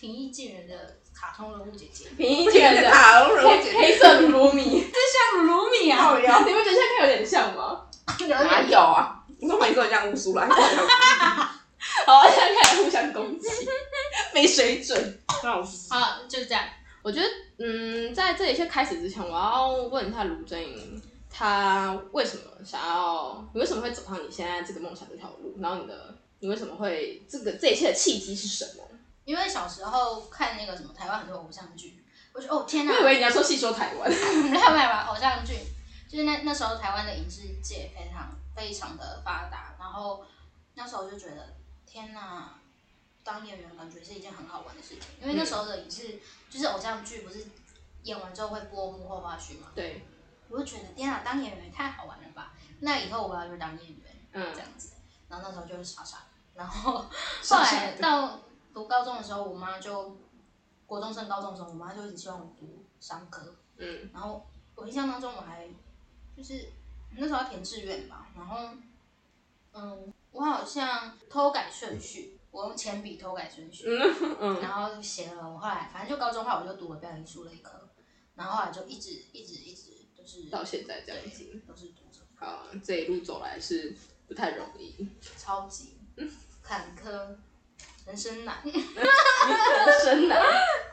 [0.00, 2.06] 平易近人的卡通人物姐姐。
[2.16, 4.98] 平易近人的卡通人物姐姐，黑色鲁鲁米，这
[5.36, 6.16] 像鲁鲁米啊！
[6.16, 7.86] 你们觉得现在看有点像吗？
[8.28, 9.24] 哪有啊？
[9.38, 10.48] 你说每个人像乌苏拉。
[12.04, 13.48] 好，现在开始互相攻击，
[14.34, 15.20] 没水准。
[15.28, 15.62] 好，
[16.28, 16.64] 就是这样。
[17.02, 21.00] 我觉得，嗯，在这一切开始之前，我要问一下卢真颖，
[21.38, 23.48] 他为什么想要？
[23.54, 25.54] 你为什么会走上你现在这个梦想这条路？
[25.60, 28.82] 然后你的，你为什么会这个这一切的契机是什么？
[29.24, 32.92] 因为小时候看那个什么台湾很多偶像剧，我觉得哦天哪！
[32.92, 35.54] 我以为你要说戏说台湾， 没有没有偶像剧，
[36.08, 40.24] 就是那那时候台湾的影视界非常非常的发达，然后
[40.74, 41.54] 那时候就觉得。
[41.90, 42.50] 天呐，
[43.24, 46.18] 当演员感觉是一件很好玩的事情，因为那时候的影视
[46.50, 47.46] 就是偶像剧，不是
[48.02, 49.68] 演完之后会播幕后花絮嘛？
[49.74, 50.04] 对。
[50.48, 52.54] 我就觉得天呐，当演员也太好玩了吧！
[52.80, 54.92] 那以后我要去当演员，嗯，这样子。
[55.28, 56.18] 然后那时候就是傻傻，
[56.54, 57.04] 然后
[57.48, 58.40] 后来到
[58.72, 60.16] 读高中的时候，我妈就
[60.86, 64.10] 国中升高中的时候，我妈就一直希望我读商科，嗯。
[64.12, 65.68] 然后我印象当中我还
[66.36, 66.72] 就是
[67.16, 68.56] 那时候要填志愿吧，然后
[69.72, 70.12] 嗯。
[70.30, 75.50] 我好像偷改顺序，我用铅笔偷改顺序，嗯嗯、然后写了。
[75.50, 77.88] 我后来反正就高中话，我就读了表演艺术类科，
[78.36, 79.97] 然后后来就一直一直一直都、
[80.28, 82.20] 就是到现在这样子，都是读者。
[82.36, 85.96] 好，这一路走来是不太容易，超级
[86.62, 87.08] 坎坷，
[88.06, 90.38] 人生难 人生难，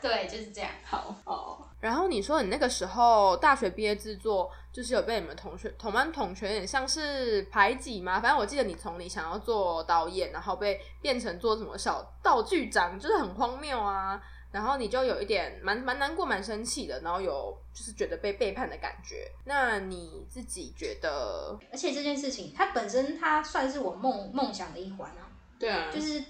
[0.00, 0.70] 对，就是这样。
[0.82, 1.62] 好哦。
[1.80, 8.18] 然后你说你那个时候大学毕业制作，就是有被你们同学同班同学有点像是排挤吗？
[8.18, 14.18] 反正我记得你从你想要做导演，然后被变成做什么小道具长，就是很荒谬啊。
[14.52, 19.30] 然后你就有一点蛮蛮难过、蛮生气的，然后有就是觉得被背叛的感觉。
[19.44, 21.58] 那你自己觉得？
[21.70, 25.30] 而且这件事情它本身它算是我梦梦想的一环啊。
[25.58, 26.22] 对啊，就是。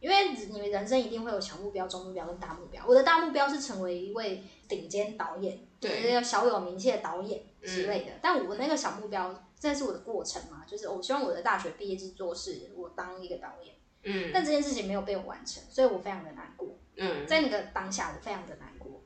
[0.00, 2.80] 因为你们人生一定会有小目标、中目标跟大目标。
[2.86, 8.12] 我的大目标是成为一位顶尖导演，对就是要小有名气的导演之类的。
[8.12, 13.74] 嗯、但我那个小目标，这是我的过程嘛，就是我希望我的大学毕业制作是我当一个导演。
[14.04, 14.30] 嗯。
[14.32, 16.68] 但这件事情没有被我完成，所以我非常的难过。
[16.98, 17.26] 嗯。
[17.26, 19.02] 在那个当下，我非常的难过。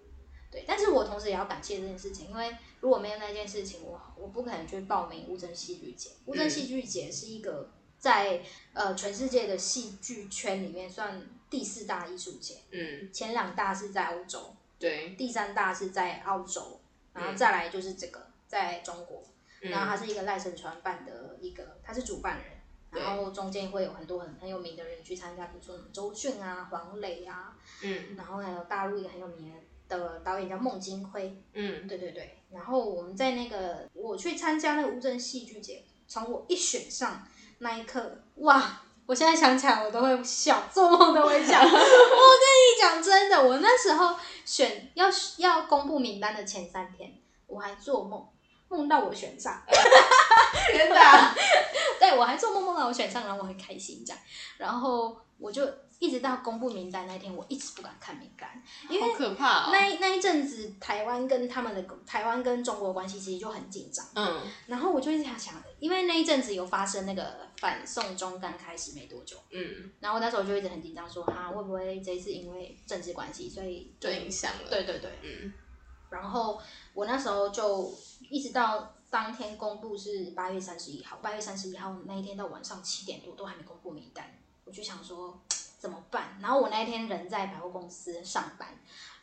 [0.50, 6.10] 对，但是我同时也要感谢这件事情，因为如果没有那件事情，我我不可能去报名乌镇戏剧节。
[6.26, 7.70] 乌镇戏剧节是一个。
[8.02, 8.40] 在
[8.72, 16.80] 呃全世界的戏剧圈里面算第四大艺术节，嗯，前两大是在欧洲，对，第三大是在澳洲，
[17.12, 19.22] 然后再来就是这个在中国，
[19.60, 22.61] 嗯、然后他是一个赖声川办的一个，他是主办人，对
[22.92, 29.52] 然后中间会有很多很很有名的人去参加，比如说什么周迅啊、黄磊啊，嗯，然后还有大陆一个很有名
[29.88, 37.26] 的导演叫孟京辉，嗯，对对对，然后我们在那个我去参加那个乌镇戏剧节，从我一选上。
[37.58, 38.82] 那一刻，哇！
[39.06, 41.60] 我我现在想起来我都会笑，做梦都会笑。
[41.60, 47.12] 我跟你讲真的，我那时候选要要公布名单的前三天，
[47.46, 48.26] 我还做梦，
[48.72, 49.62] 梦到我选上。
[50.72, 51.34] 天哪！
[52.00, 54.22] 对，我还做梦梦到我选上，然后我很开心这样，
[54.58, 55.68] 然后我就。
[56.02, 59.70] 一直到公布名单那天，我一直不敢看名单，因为好可怕哦。
[59.70, 64.04] 那那一阵子，台湾跟他们的台湾跟中国关系其实就很紧张。
[64.16, 64.40] 嗯。
[64.66, 69.36] 然后我就一直想想，因为那一阵子有发生那个反送中刚开始没多久。
[69.52, 69.92] 嗯。
[70.00, 74.68] 然后那时候就一直很紧张，说哈会不会这一次因为政治关系，所以就影响了。
[74.68, 75.08] 对对对。
[75.22, 75.52] 嗯。
[76.12, 76.60] 然后
[76.94, 77.92] 我那时候就
[78.30, 84.32] 一直到当天公布是八月三十一号，八月三十一号那一天到晚上七点多都还没公布名单，
[84.64, 85.40] 我就想说。
[85.82, 86.38] 怎么办？
[86.40, 88.68] 然后我那一天人在百货公司上班，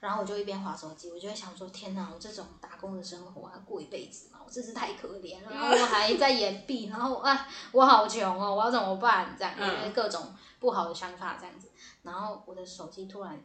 [0.02, 5.49] 然后我就一边滑手机，我就会想说：天哪，我这种打工的生活啊，过一辈子嘛，我真是太可怜了。
[5.49, 9.34] 然后我还在延毕，然后啊，我好穷哦，我要怎么办？
[9.39, 11.69] 这样，各种不好的想法这样子。
[12.04, 13.41] 然后我的手机突然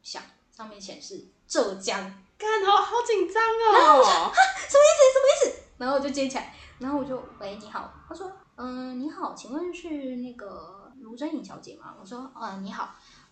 [0.00, 4.02] 响，上面显示浙江，干，好好紧张哦。
[4.02, 5.12] 哈，什么意思？
[5.12, 5.62] 什么意思？
[5.76, 7.92] 然后我就接起来，然后我就喂，你好。
[8.08, 10.78] 他说：嗯，你好，请问是那个？
[11.02, 12.90] 卢真颖小姐吗，我说，啊，你好，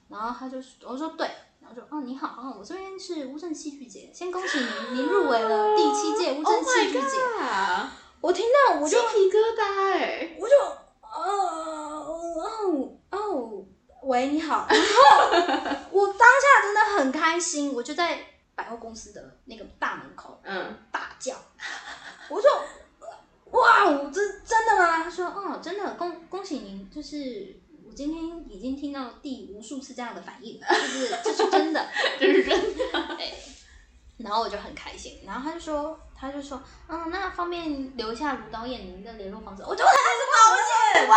[0.09, 1.29] 然后他就我说对，
[1.61, 7.19] 然后说，哦，你好，啊，我这边是乌镇戏剧节，先恭喜您，您入围了第七届乌镇戏剧节。
[8.23, 10.57] 我听到我就鸡皮疙瘩哎，我就，
[11.03, 13.65] 哦哦哦，
[14.05, 14.87] 喂，你好，然后
[15.91, 18.19] 我当下真的很开心，我就在
[18.59, 21.37] 百货公司的那个大门口，嗯，大叫，
[22.29, 22.51] 我说。
[23.51, 25.03] 哇，这真的吗？
[25.05, 31.89] 他说，哦，真的，恭恭喜您，就是我今天已经听到第无数次这样的反应了，就是 这是真的，
[32.21, 33.19] 这是真的。
[34.19, 39.97] 然后我就很开心，然后他就说，他就说，嗯，那方便留下卢导演您的联络方式，我就开始
[40.35, 41.17] 高兴，哇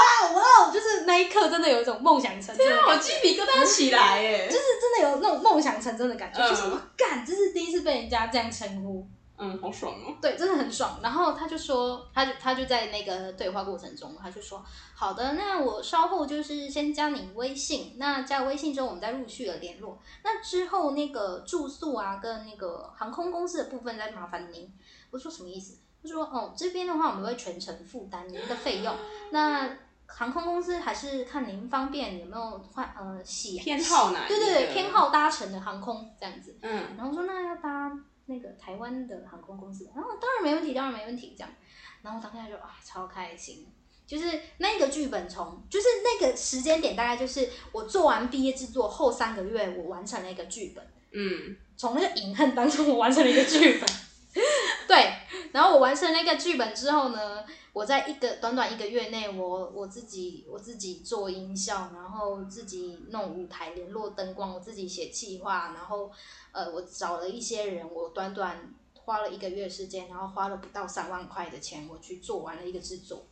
[0.67, 9.07] 哇，就是那一刻真的有一种梦想成真，对啊，我鸡皮疙瘩起来耶，就是真的有那种梦想成真的感觉，就是我干，这是第一次被人家这样称呼。
[9.43, 10.15] 嗯，好爽哦！
[10.21, 10.99] 对，真的很爽。
[11.01, 19.99] 然后他就说，他就他就在那个对话过程中，他就说，好的，那我稍后就是先加你微信，那加微信之后，我们再陆续的联络。
[20.23, 24.71] 那之后那个住宿啊，跟那个航空公司的部分再麻烦您。
[25.09, 25.79] 我说什么意思？
[26.03, 28.95] 他说，哦，这边的话我们会全程负担您的费用。
[29.31, 29.75] 那
[30.05, 34.27] 航空公司还是看您方便有没有换呃喜偏好哪？
[34.27, 36.55] 对对对，偏好搭乘的航空这样子。
[36.61, 36.95] 嗯。
[36.95, 37.91] 然后说那要搭。
[38.31, 41.53] 那个台湾的航空公司，然后当然没问题，当然没问题，这样，
[42.01, 43.67] 然后当下就啊超开心，
[44.07, 53.89] 就是那个剧本从，就是那个时间点大概就是我做完毕业制作后三个月，我完成了一个剧本，嗯，从那个隐恨当中我完成了一个剧本，
[54.87, 55.13] 对，
[55.51, 66.11] 然后我完成那个剧本之后呢，我在一个短短一个月内，我我自己我自己做音效，然后自己弄舞台联络灯光，我自己写企划，然后
[66.51, 73.25] 呃，我找了一些人，我短短花了一个月时间，然后花了不到三万块的钱，我去做完了一个制作，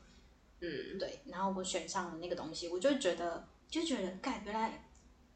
[0.61, 4.85] 嗯，对，然后我选上了那个东西，我就觉得就觉得，干，原来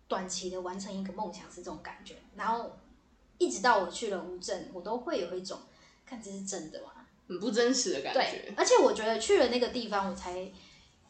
[0.07, 2.71] 短期的完成一个梦想是这种感觉，然后
[3.37, 5.59] 一直到我去了乌镇，我都会有一种，
[6.05, 6.92] 看这是真的吗？
[7.27, 8.19] 很不真实的感觉。
[8.19, 10.51] 对，而且我觉得去了那个地方，我才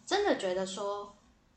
[0.06, 1.16] 真的觉得说，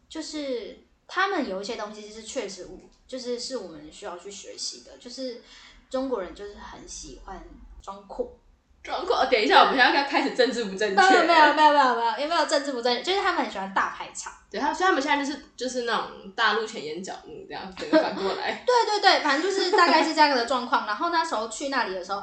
[0.09, 2.67] 就是他们有一些东西是确实，
[3.07, 4.97] 就是是我们需要去学习的。
[4.99, 5.43] 就是
[5.91, 7.43] 中国人就是很喜欢
[7.83, 8.39] 装酷，
[8.83, 9.13] 装酷。
[9.31, 10.95] 等一下，我们现在要开始政治不正确。
[10.95, 13.03] 没有没有没有没有没有，有没有政治不正确？
[13.03, 14.33] 就是他们很喜欢大排场。
[14.51, 18.63] 对，他所以他们现在就是就是那种大陆前眼角膜这样整个反过来。
[18.67, 20.87] 对对对，反正就是大概是这样的状况。
[20.87, 22.23] 然后那时候去那里的时候。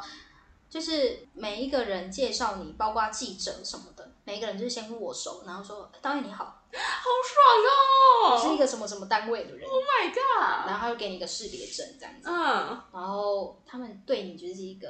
[0.73, 10.67] 就是每一个人介绍你，包括记者什么的，每一个人就是先握手，然后说：“导演你好，好爽哦！”是一个什么什么单位的人？Oh my god！
[10.67, 12.27] 然后他会给你一个识别证这样子。
[12.27, 12.81] 嗯。
[12.91, 14.89] 然后他们对你就是一个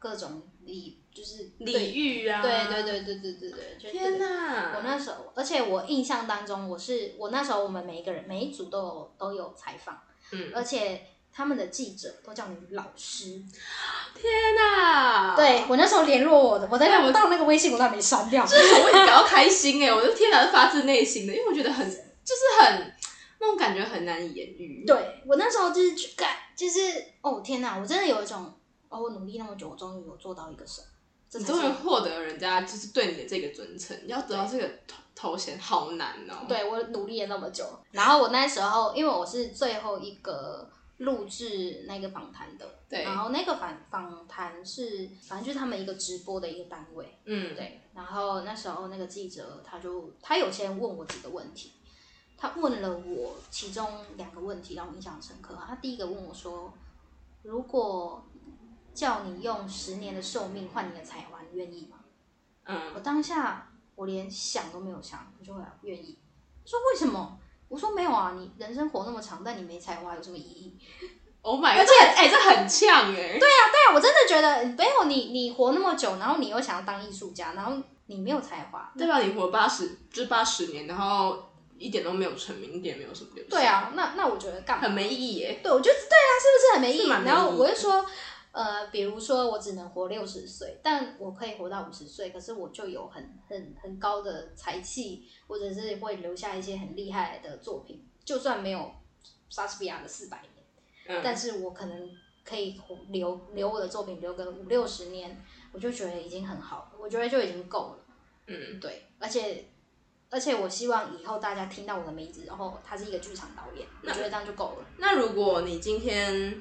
[0.00, 2.42] 各种礼，就是礼遇啊。
[2.42, 3.78] 对对对对对对对。
[3.78, 4.74] 就天哪！
[4.74, 9.96] 我那时候，而且我印象当中，我是我那时候我们每一个人每一组都有都有采访，
[10.32, 11.06] 嗯，而且。
[11.36, 13.24] 他们的记者都叫你老师，
[14.14, 15.34] 天哪！
[15.34, 19.92] 对，我那时候联络我的，我在我到那个微信我都还没删掉，就是我感到开心哎！
[19.92, 22.94] 我的天哪，是发自内心的，因为我觉得很就是很
[23.40, 24.84] 那种感觉很难以言喻。
[24.86, 28.54] 对，我那时候就是去干，就是哦天哪，我真的有一种
[28.88, 30.86] 哦，我努力那么久，我终于有做到一个什么，
[31.40, 36.46] 你终于获得人家就是对你的这个尊称，要得到这个头头衔好难哦。
[36.48, 40.70] 对，我努力了那么久，然后我那时候因为我是最后一个。
[40.98, 51.72] 录制那个访谈的，对，然后那个访访谈是，反正就是他们一个直播的一个单位，嗯，对，然后那时候那个记者他就他有先问我几个问题，
[52.36, 55.58] 他问了我其中两个问题，让我印象深刻。
[55.66, 56.72] 他第一个问我说
[57.42, 58.24] ：“如果
[58.94, 61.98] 叫你用十年的寿命换你的才华，你愿意吗？”
[62.66, 66.18] 嗯，我当下我连想都没有想，我就会愿意。
[66.64, 67.40] 说为什么？
[67.74, 70.78] 我说没有啊，你人生活那么长，但你没才华有什么意义
[71.42, 71.80] ？Oh my god！
[71.80, 73.36] 而且哎、欸，这很呛哎。
[73.36, 77.72] 对啊，对啊，我真的觉得没有你，你活那么久，然后你又想要当艺术家，然后
[78.06, 79.18] 你没有才华，对吧？
[79.18, 81.50] 你活八十，就是八十年，然后。
[81.76, 83.44] 一点都没有成名，一点没有什么流。
[83.50, 84.84] 对啊，那那我觉得干嘛？
[84.84, 85.58] 很没意义耶。
[85.60, 87.02] 对，我觉得对啊，是不是很没意义？
[87.02, 88.06] 意义，然后我就说，
[88.54, 98.92] 呃，比如说我只能活六十岁，但我可以活到五十岁，可是我就有很很很高的才气，或者是会留下一些很厉害的作品，就算没有
[99.50, 100.64] 莎士比亚的四百年，
[101.08, 102.08] 嗯，但是我可能
[102.44, 108.04] 可以留留我的作品留个五六十年，我就觉得已经很好了，我觉得就已经够了。
[108.46, 109.66] 嗯，对，而且。
[110.30, 114.86] 而且我希望以后大家听到我的名字，然后他是一个剧场导演，我觉得这样就够了。
[114.98, 116.60] 那如果你今天，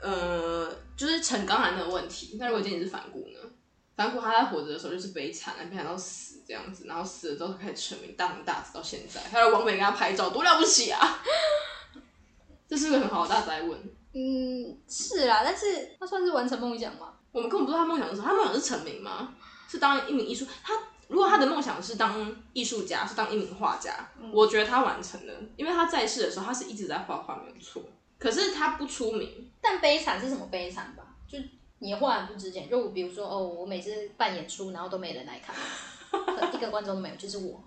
[0.00, 0.68] 呃，
[1.00, 3.40] 就是陈刚才那个问题，那如果今天你是反骨呢？
[3.96, 11.22] 反骨他在活着的时候就是悲惨，悲惨到死这样子，然后死了之后开始成名，大红大紫到现在，还有王美跟他拍照，多了不起啊！
[12.68, 13.80] 这是个很好的大哉问。
[14.12, 17.14] 嗯，是啦，但是他算是完成梦想吗？
[17.32, 19.34] 我们根本不知道他梦想是什么，他梦想是成名吗？
[19.70, 20.74] 是当一名艺术他。
[21.08, 27.82] 如果他的梦想是当艺术家，是当一名画家，嗯，我觉得他完成了，因为他在世的时候，他是一直在画画，没有错。
[28.20, 29.50] 可是他不出名。
[29.60, 31.02] 但悲惨是什么悲惨吧？
[31.26, 31.38] 就
[31.80, 35.56] 你画很不值钱，就比如说哦，我每次办演出，然后都没人来看，
[36.54, 37.60] 一个观众都没有，就是我。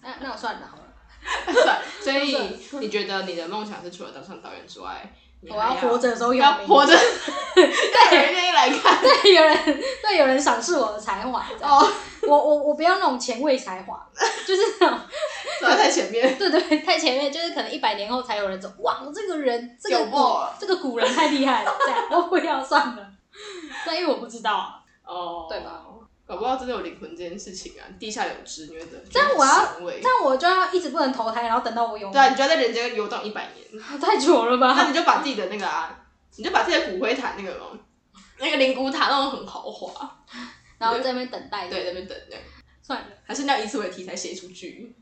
[0.00, 0.84] 那那我算了好了。
[1.52, 1.82] 算。
[2.00, 5.12] 所以 你觉得你的梦想是除了当上导演之外？
[5.50, 6.92] 我要活着的时候有要活着，
[7.54, 11.44] 对，有人愿意来看， 对，有人对有人赏识我的才华。
[11.60, 11.86] 哦，
[12.26, 14.00] 我我我不要那种前卫才华，
[14.46, 14.98] 就是那种
[15.60, 16.36] 走在太前面。
[16.38, 18.72] 对，对对，太前面，就是可能一百年后才有人走。
[18.78, 20.18] 哇，我这个人，这个古
[20.58, 23.06] 这个古人太厉害了，这样我不要算了。
[23.84, 25.82] 但因为我不知道啊，哦，对吧？
[26.26, 28.98] 搞不好真的有灵魂这件事情啊，地下有知觉的。
[29.10, 32.10] 这样我要，这样我就要一直不能投胎，然后等到我有。
[32.10, 33.82] 对啊，你就要在人间游荡一百年。
[34.00, 34.72] 太久了吧？
[34.74, 35.94] 那你就把自己的那个啊，
[36.36, 37.78] 你就把自己的骨灰坛那个嘛，
[38.38, 40.24] 那个灵骨塔弄得很豪华，
[40.78, 41.68] 然后在那边等待。
[41.68, 42.38] 对，在那边等待。
[42.80, 44.94] 算了，还是那样以此为题材写一出剧，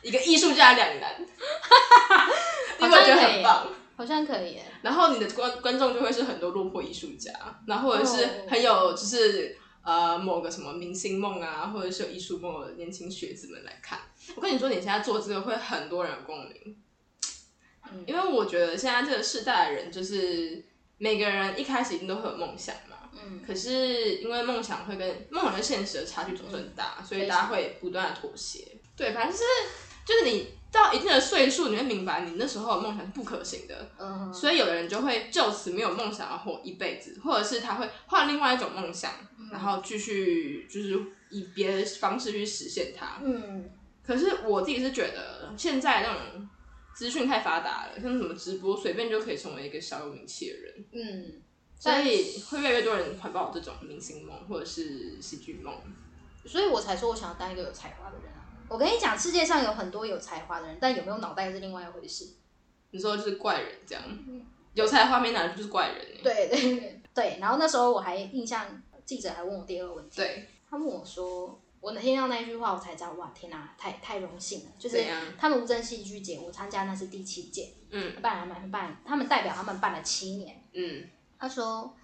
[0.00, 1.14] 一个艺术家两难。
[2.78, 4.58] 你会觉得很棒，好像可以。
[4.80, 7.30] 然后你的观观众就会是很多落魄艺术家，
[7.66, 9.58] 然后或者是很有就是。
[9.82, 14.00] 呃，某个什么明星梦啊，或者是有艺术梦的年轻学子们来看。
[14.36, 16.76] 我跟你说，你现在做这个会很多人有共鸣，
[17.90, 20.64] 嗯，因为我觉得现在这个世代的人，就是
[20.98, 28.78] 每个人一开始一定都会有梦想嘛，嗯，可是因为梦想会跟梦想跟现实的差距总是很大，嗯，所以大家会不断的妥协。
[28.96, 29.42] 对，反正是
[30.12, 30.48] 就是你。
[30.72, 34.32] 到一定的岁数，你会明白你那时候的梦想是不可行的，uh.
[34.32, 39.52] 所以有的人就会就此没有梦想要活一辈子，或者是他会换另外一种梦想，uh.
[39.52, 40.98] 然后继续就是
[41.28, 43.20] 以别的方式去实现它。
[43.22, 46.48] 嗯、uh 可是我自己是觉得现在那种
[46.94, 50.84] 资讯太发达了，像什么直播，随便就可以成为一个小有名气的人。
[50.92, 51.42] 嗯、
[51.78, 55.74] uh 所以会越来越多人怀抱这种明星梦或者是喜剧梦，
[56.46, 58.32] 所以我才说我想要当一个有才华的人。
[58.72, 62.26] 我跟你讲，世界上有很多有才华的人，但有没有脑袋是另外一回事。
[62.90, 64.02] 你说就是怪人这样，
[64.72, 66.22] 有才华没脑袋就是怪人。
[66.22, 68.66] 对对对，然后那时候我还印象，
[69.04, 75.04] 记者还问我第二个问题，对，他问我说，我听到那一句话，我才知道，哇，天哪，太太荣幸了，就是
[75.38, 81.06] 他们无声戏剧节，我参加那是第七届，嗯，办了办，他们代表他们办了七年，嗯，
[81.38, 81.94] 他说。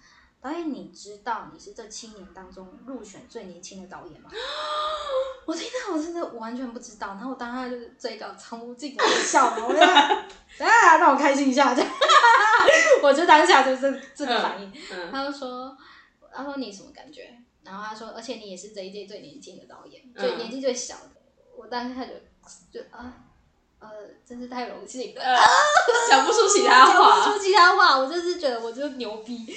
[0.41, 4.29] 导演，你知道你是这七年当中入选最年轻的导演吗？
[5.45, 9.79] 我听到我真的完全不知道，然后我当下就是嘴角藏不住的笑，我就
[10.65, 11.75] 啊，让我开心一下，
[13.03, 14.69] 我就当下就是这个反应。
[14.69, 15.75] 嗯嗯、他就说，
[16.33, 17.35] 他说你什么感觉？
[17.63, 21.11] 然后他说，而且你也是这一届最年轻的导演，嗯、最年纪最小的。
[21.57, 22.13] 我当下就
[22.71, 23.13] 就啊。
[23.81, 23.87] 呃，
[24.27, 25.39] 真是太荣幸了，
[26.09, 29.55] 讲不出其他话， 讲不出其他话，我就是觉得我就是牛逼，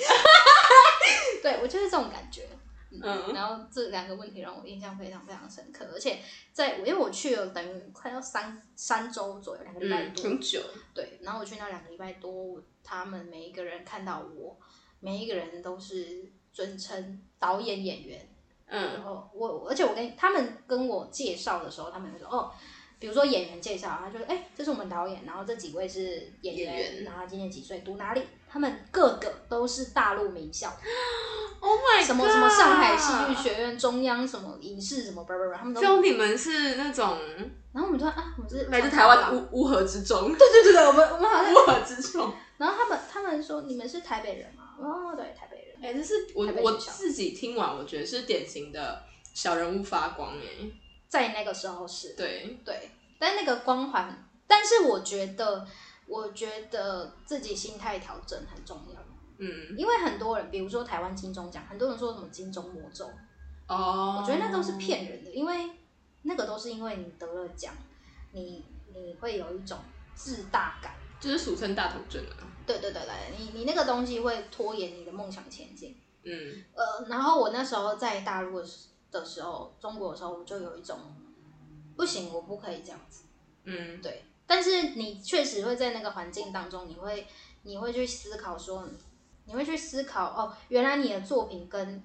[1.43, 2.49] 对，我就是这种感觉。
[2.91, 6.19] 嗯，然后这两个问题让我印象非常非常深刻，而且
[6.53, 10.61] 在我因为我去了等于快要三三周左右，两个礼拜多，很久。
[10.93, 14.59] 对，然后我去那两个礼拜多，他们每一个人看到我，
[15.01, 18.29] 每一个人都是尊称导演演员。
[18.67, 22.53] 嗯，然后我而且我跟他们跟我介绍的时候，他们就说哦。
[22.99, 28.23] 比如说演员介绍，他就说：“哎、欸，这是我们导演，然后这几位是演员，演员然后今年几岁，读哪里？
[28.53, 30.71] 他们个个都是大陆名校。”
[31.65, 35.81] Oh my God，什么什么上海戏剧学院、中央什么影视什么，叭叭叭，他们都。
[35.81, 37.17] 就你们是那种，
[37.73, 40.27] 然后我们就说啊，我们是来自台湾乌乌合之众。
[40.37, 42.35] 对对对对，我们我们好像乌合之众。
[42.57, 44.75] 然后他们他们说你们是台北人吗？
[44.77, 45.77] 哦，对，台北人。
[45.81, 49.01] 哎、欸，这是我我自己听完，我觉得是典型的
[49.33, 50.69] 小人物发光哎，
[51.09, 52.15] 在那个时候是。
[52.15, 52.91] 对对，
[53.21, 55.65] 但那个光环，但是我觉得，
[56.13, 59.01] 我觉得自己心态调整很重要。
[59.39, 63.11] 嗯，因为很多人，比如说台湾金钟奖，很多人说什么金钟魔咒，
[63.67, 65.71] 哦，我觉得那都是骗人的，因为
[66.23, 67.75] 那个都是因为你得了奖，
[68.33, 69.79] 你你会有一种
[70.15, 72.47] 自大感，就是俗称大头症啊。
[72.67, 75.97] 对对对对，你你那个东西会拖延你的梦想前进。
[76.25, 78.61] 嗯，呃，然后我那时候在大陆
[79.11, 80.97] 的时候，中国的时候，我就有一种
[81.97, 83.25] 不行，我不可以这样子。
[83.65, 87.27] 嗯，对，但是你确实会在那个环境当中，你会
[87.63, 88.87] 你会去思考说。
[89.45, 92.01] 你会去思考哦，原来你的作品跟，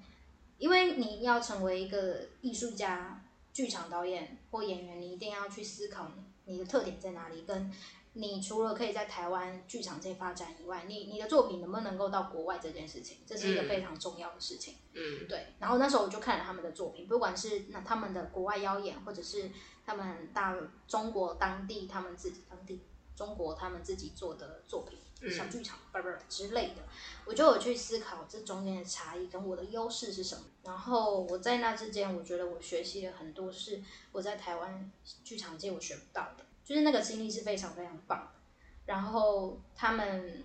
[0.56, 3.22] 因为你要成为一个艺术家、
[3.52, 6.10] 剧场导演或演员，你一定要去思考
[6.46, 7.42] 你的特点在哪里。
[7.42, 7.70] 跟
[8.14, 14.76] 你除了可以在台湾剧场界发展以外，你你的作品能不能够到国外这件事情，这是一个非常重要的事情。
[14.94, 15.54] 嗯，对。
[15.58, 19.50] 然后那时候我就看了他们的作品，不管是那他们的国外邀演，或者是
[19.84, 20.56] 他们大
[20.86, 22.82] 中国当地他们自己当地
[23.14, 24.98] 中国他们自己做的作品。
[25.36, 26.82] 小剧场、叭叭之类的，
[27.24, 30.44] 我就有去思考这中间的差异跟我的优势是什么。
[30.62, 33.82] 然后我在那之间，我觉得我学习了很多是
[34.12, 34.92] 我在台湾
[35.24, 38.40] 剧场界我学不到的，就是那个经历是非常非常棒的。
[38.84, 40.44] 然后他们，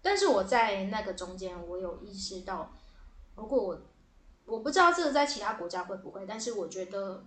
[0.00, 2.74] 但是我在那个中间，我有意识到，
[3.36, 3.82] 如果我
[4.46, 7.26] 我不知道这个在其他国家会不会，但是我觉得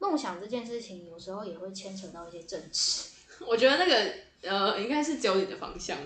[0.00, 3.10] 梦想这件事情有时候也会牵扯到一些政治。
[3.46, 4.28] 我觉得那个。
[4.40, 5.98] 呃，应该是只有你的方向，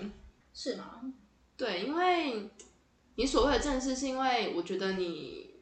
[0.55, 1.13] 是吗？
[1.55, 2.49] 对，因为
[3.13, 5.61] 你所谓的正式，是因为我觉得你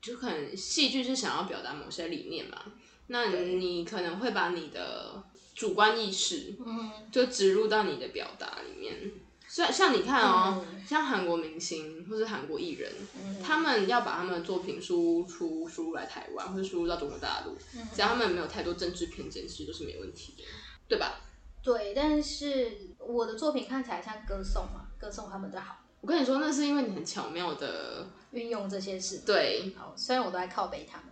[0.00, 2.72] 就可能戏剧是想要表达某些理念嘛，
[3.08, 5.22] 那你可能会把你的
[5.54, 9.10] 主观意识，嗯，就植入到你的表达里面。
[9.48, 20.44] 像像你看哦，嗯、像韩国明星或是韩国艺人，嗯、他们要把他们的作品输出输入来台湾，或者输入到中国大陆，嗯、只要他们没有太多政治偏见，其实都是没问题的，
[20.86, 21.20] 对吧？
[21.62, 25.78] 对，但是我的作品看起来像歌颂嘛，歌颂他们的好。
[26.02, 29.22] 我跟你说，那是因为你很巧妙的运用这些事。
[29.24, 31.06] 对，好，虽然我都在靠背他们。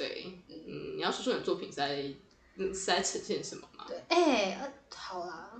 [0.00, 1.96] 对，嗯，你要说说你的作品在，
[2.56, 3.84] 是在呈现什么吗？
[3.86, 5.52] 对，哎、好啦。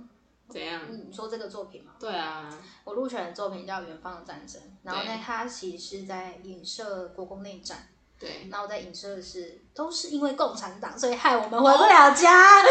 [0.49, 0.81] 怎样？
[0.89, 1.93] 你说这个作品吗？
[1.99, 2.49] 对啊，
[2.83, 7.87] 我入选的作品叫《远方的战争》，然后呢，它其实是在影射国共内战。
[8.17, 12.63] 对，然后我在影射的是，都是因为共产党，所以害我们回不了家。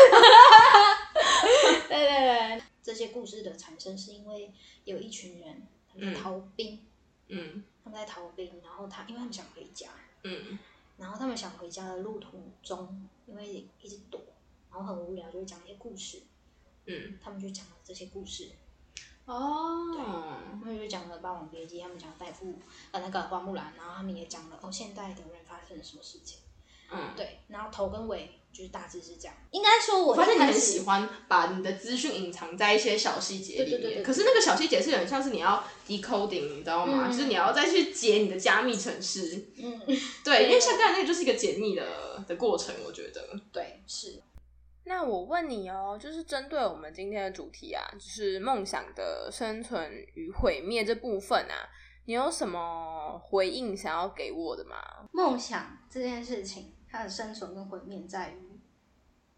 [1.88, 4.52] 对对对，这些故事的产生是因为
[4.82, 6.84] 有一群人他们在逃兵，
[7.28, 9.88] 嗯，他们在逃兵，然后他因为他们想回家，
[10.24, 10.58] 嗯，
[11.00, 14.20] 然后他们想回家的路途中，因为一直躲，
[14.70, 16.22] 然后很无聊，就会讲一些故事，
[16.84, 18.50] 嗯，他们就讲了这些故事。
[19.24, 20.02] 哦，对，
[20.60, 22.58] 他们就讲了《霸王别姬》，他们讲了戴夫
[22.90, 26.40] 呃那个花木兰，然后他们也讲了哦现代的人发生了什么事情，
[26.92, 29.34] 嗯，对，然后头跟尾就是大致是这样。
[29.52, 37.06] 应该说，我发现你很喜欢把你的资讯隐藏在一些小细节里面，对对对对，可是那个小细节是很像是你要 decoding，你知道吗？
[37.06, 39.80] 嗯、就是你要再去解你的加密程式，嗯，
[40.24, 43.22] 对，因为像刚才那个就是一个解密的的过程，我觉得，
[43.52, 44.22] 对，是。
[44.84, 51.68] 那我问你哦，就是针对我们今天的主题啊，就是梦想的生存与毁灭这部分啊，
[52.06, 54.76] 你有什么回应想要给我的吗？
[55.12, 58.58] 梦想这件事情，它的生存跟毁灭在于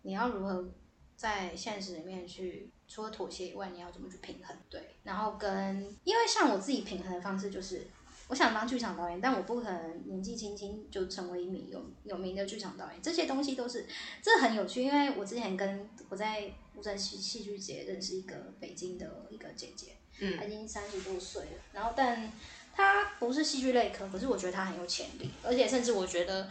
[0.03, 0.70] 你要如何
[1.16, 4.57] 在现实里面去，除了妥协以外，你要怎么去平衡？
[4.70, 7.86] 对，然后跟因为像我自己平衡的方式就是。
[8.28, 13.03] 我想当剧场导演，但我不可能年纪轻轻就成为一名有有名的剧场导演。
[13.03, 13.84] 这些东西都是，
[14.22, 22.32] 这很有趣，因为我之前跟我在乌镇戏戏剧节认识一个北京的一个姐姐，嗯，她已经三十多岁了，然后但
[22.72, 26.48] 她不是戏剧类科，可是我觉得她很有潜力，而且甚至我觉得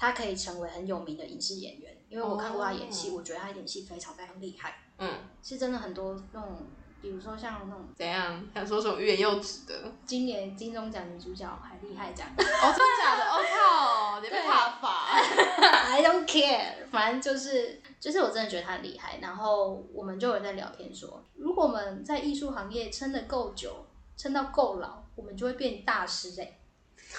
[0.00, 5.10] 她可以成为很有名的影视演员，因为我看过他演戏，哦、我觉得他演戏非常非常厉害，嗯，
[5.42, 6.66] 是真的很多那种。
[7.02, 13.24] 比如说像那种怎样，想说什么欲言又止的，今年金钟奖女主角还厉害这样，哦，真的假的？
[13.24, 15.16] 我、oh, 靠，你被他罚？
[15.88, 19.18] I don't care，反正就是就是我真的觉得他很厉害。
[19.22, 23.86] 然后我们就有在聊天说，如果我们在艺术行业撑得够久，
[24.18, 26.59] 撑到够老，我们就会变大师哎、欸。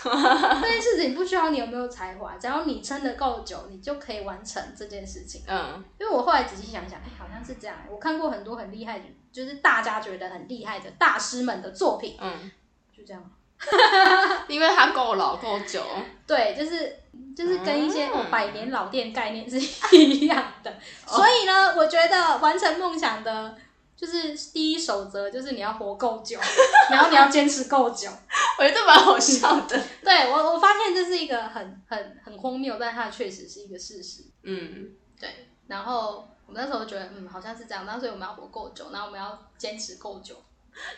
[0.04, 5.44] 这件事情不需要你有没有才华，只要你撑得够久，你就可以完成这件事情。
[5.48, 7.76] 嗯，因为我后来仔细想想，哎，好像是这样。
[7.90, 12.18] 我看过很多很厉害的，就是大家觉得很厉害的大师们的作品。
[12.20, 12.52] 嗯，
[12.96, 13.22] 就这样。
[14.48, 15.84] 因为他够老够久。
[16.26, 16.98] 对，就是
[17.36, 19.60] 就是跟一些、嗯、百年老店概念是
[19.96, 20.74] 一样的。
[21.06, 23.56] 所以呢，我觉得完成梦想的。
[24.02, 26.40] 就是第一守则，就是你要活够久，
[26.90, 28.10] 然后你要坚持够久。
[28.58, 29.80] 我觉得蛮好笑的。
[30.04, 34.24] 对我，我发现这是一个很很很荒谬，但它确实是一个事实。
[34.42, 34.90] 嗯，
[35.20, 35.30] 对。
[35.68, 37.86] 然后我们那时候觉得，嗯，好像是这样。
[37.86, 40.36] 那所以我们要活够久，然后我们要坚持够久。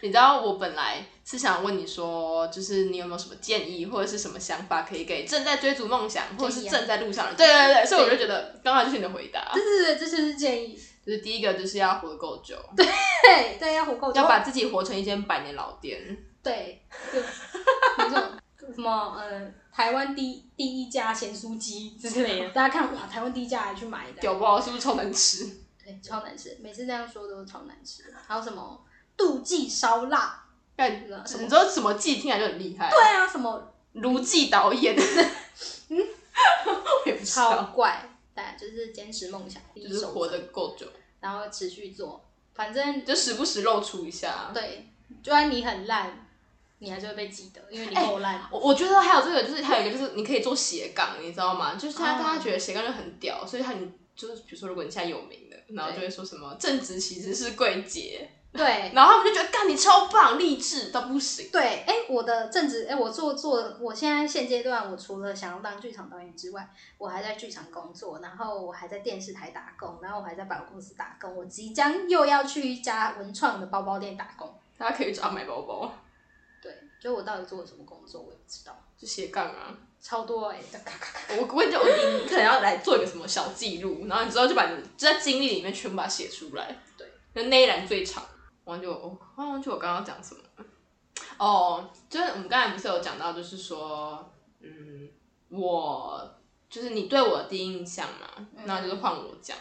[0.02, 7.36] 你知道，我本来是想问你说，就是你有没有什么建议，或者是什么想法，可以给正在追逐梦想，或者是正在路上的？
[7.36, 9.52] 对对对，所以我就觉得刚好就是你的回答。
[9.54, 10.80] 对对对，这就是建议。
[11.06, 12.56] 就是第一个，就是要活得够久。
[12.76, 16.18] 对对，要活够久，要把自己活成一间百年老店。
[16.42, 16.82] 对，
[17.12, 17.20] 就
[17.98, 18.24] 那种。
[18.74, 24.60] 什么呃，台湾第第一家咸酥鸡之类的，大家看哇，台湾第一家还去买的，屌爆？
[24.60, 25.46] 是不是超难吃？
[25.84, 28.04] 对，超难吃，每次这样说都是超难吃。
[28.26, 28.82] 还有什么
[29.18, 30.46] 妒忌烧腊？
[30.78, 31.12] 哎，你知
[31.54, 32.90] 道什么记听起来就很厉害？
[32.90, 34.96] 对啊，什么卢记导演？
[35.90, 37.52] 嗯，我也不知道。
[37.52, 38.10] 超怪。
[38.36, 40.88] 对，就是坚持梦想，就是活得够久，
[41.20, 42.24] 然后持续做，
[42.54, 44.52] 反正就时不时露出一下。
[44.54, 44.88] 对，
[45.22, 46.28] 就算你很烂，
[46.80, 48.40] 你还是会被记得，因为你够烂。
[48.40, 51.76] 欸、我我觉得还有这个，就是还有一个就是你可以做斜杠，你知道吗？
[51.76, 58.30] 就是他大家觉得斜杠就很屌，所以他你就是比如说，如果你现在有名的，然后就会说什么正直其实是贵姐。
[58.54, 61.50] 对， 然后他们就觉得干你超棒，励志到不行。
[61.52, 74.54] 对，哎，我的正职，哎，我做做，我现在现阶段，我除了想要当剧场导演之外，我还在剧场工作，然后我还在电视台打工，然后我还在百货公司打工，我即将又要去一家文创的包包店打工。
[74.78, 75.92] 大家可以找买包包。
[76.62, 78.78] 对，就我到底做了什么工作，我也不知道。
[78.96, 80.60] 就斜杠啊，超多哎！
[81.30, 86.78] 我我跟你讲，我你可能要来做一个什么小记录，然后你之后就把你就在经历里面全部把它写出来。
[86.96, 88.24] 对，那那一栏最长。
[88.66, 90.66] 忘记我，忘记我刚刚讲什么了
[91.38, 95.10] 哦，就是我们刚才不是有讲到，就是说，嗯，
[95.50, 96.34] 我
[96.70, 99.58] 就是你对我的第一印象嘛，那、嗯、就是换我讲。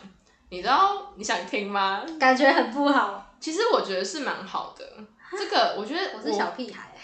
[0.50, 2.04] 你知道你想听吗？
[2.20, 3.34] 感觉很不好。
[3.40, 4.86] 其实我觉得是蛮好的。
[5.32, 6.94] 这个我觉得我，我是小屁孩，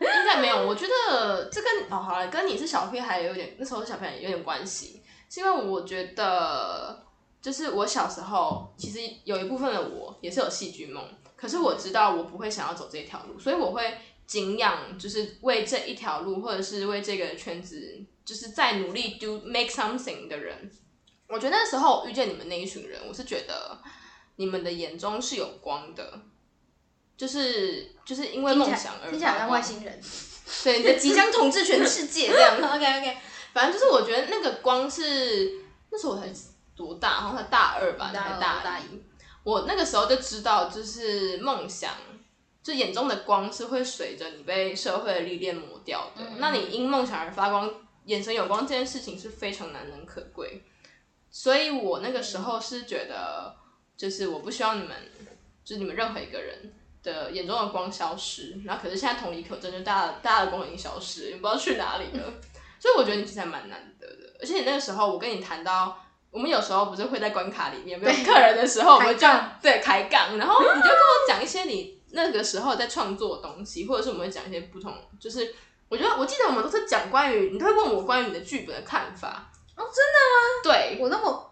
[0.00, 0.66] 应该没有。
[0.66, 7.04] 我觉得这跟哦好了，跟你是小屁孩有点，那时候是小屁孩有点关系，是因为我觉得
[7.40, 11.04] 就是我小时候其实有一部分的我也是有戏剧梦。
[11.36, 20.70] 可是我知道我不会想要走这条路，所以我会敬仰，就是为这一条路或者是为这个圈子，就是在努力 do make something 的人。
[21.26, 23.78] 我觉得那时候遇见你们那一群人，我是觉得
[24.36, 26.20] 你们的眼中是有光的，
[27.16, 29.10] 就是就是因为梦想而。
[29.10, 29.98] 听起来像外星人。
[30.62, 32.56] 对，你的即将统治全世界这样。
[32.60, 33.16] OK OK，
[33.54, 35.52] 反正就是我觉得那个光是
[35.90, 36.28] 那时候我才
[36.80, 38.84] 多大，好像才大二吧，才大大一。
[39.42, 41.92] 我那个时候就知道，就是梦想，
[42.62, 46.22] 就眼中的光是会随着你被社会的历练磨掉的。
[46.22, 47.70] 嗯、那你因梦想而发光，
[48.06, 50.62] 眼神有光这件事情是非常难能可贵。
[51.30, 53.54] 所以我那个时候是觉得，
[53.96, 54.96] 就是我不希望你们，
[55.62, 56.72] 就是你们任何一个人
[57.02, 58.60] 的眼中的光消失。
[58.64, 62.24] 然后可是现在同理可证，就大家大家的光已经消失，也不知道去哪里了。
[62.26, 62.40] 嗯、
[62.78, 64.36] 所以我觉得你其实还蛮难得的。
[64.40, 66.04] 而且你那个时候，我跟你谈到。
[66.30, 69.26] 我们有时候不是会在关卡里面没有客人的时候，我们就
[69.60, 75.54] 对开杠，然后你就跟我讲一些你那个时候在创作的东西，或者是我们会讲一些不同，就是
[75.88, 79.50] 我觉得我记得我们都是讲关于，你都会问我关于你的剧本的看法。
[79.76, 80.62] 哦，真的吗？
[80.62, 81.50] 对，我那么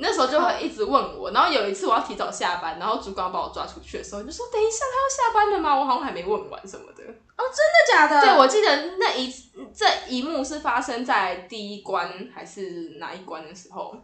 [0.00, 5.78] 那时候就会一直问我，然后有一次我要提早下班，然后主管把我抓出去的时候，你就说等一下他要下班了吗？
[5.78, 7.02] 我好像还没问完什么的。
[7.04, 8.20] 哦，真的假的？
[8.20, 9.32] 对，我记得那一
[9.74, 13.94] 这一幕是发生在第一关还是哪一关的时候？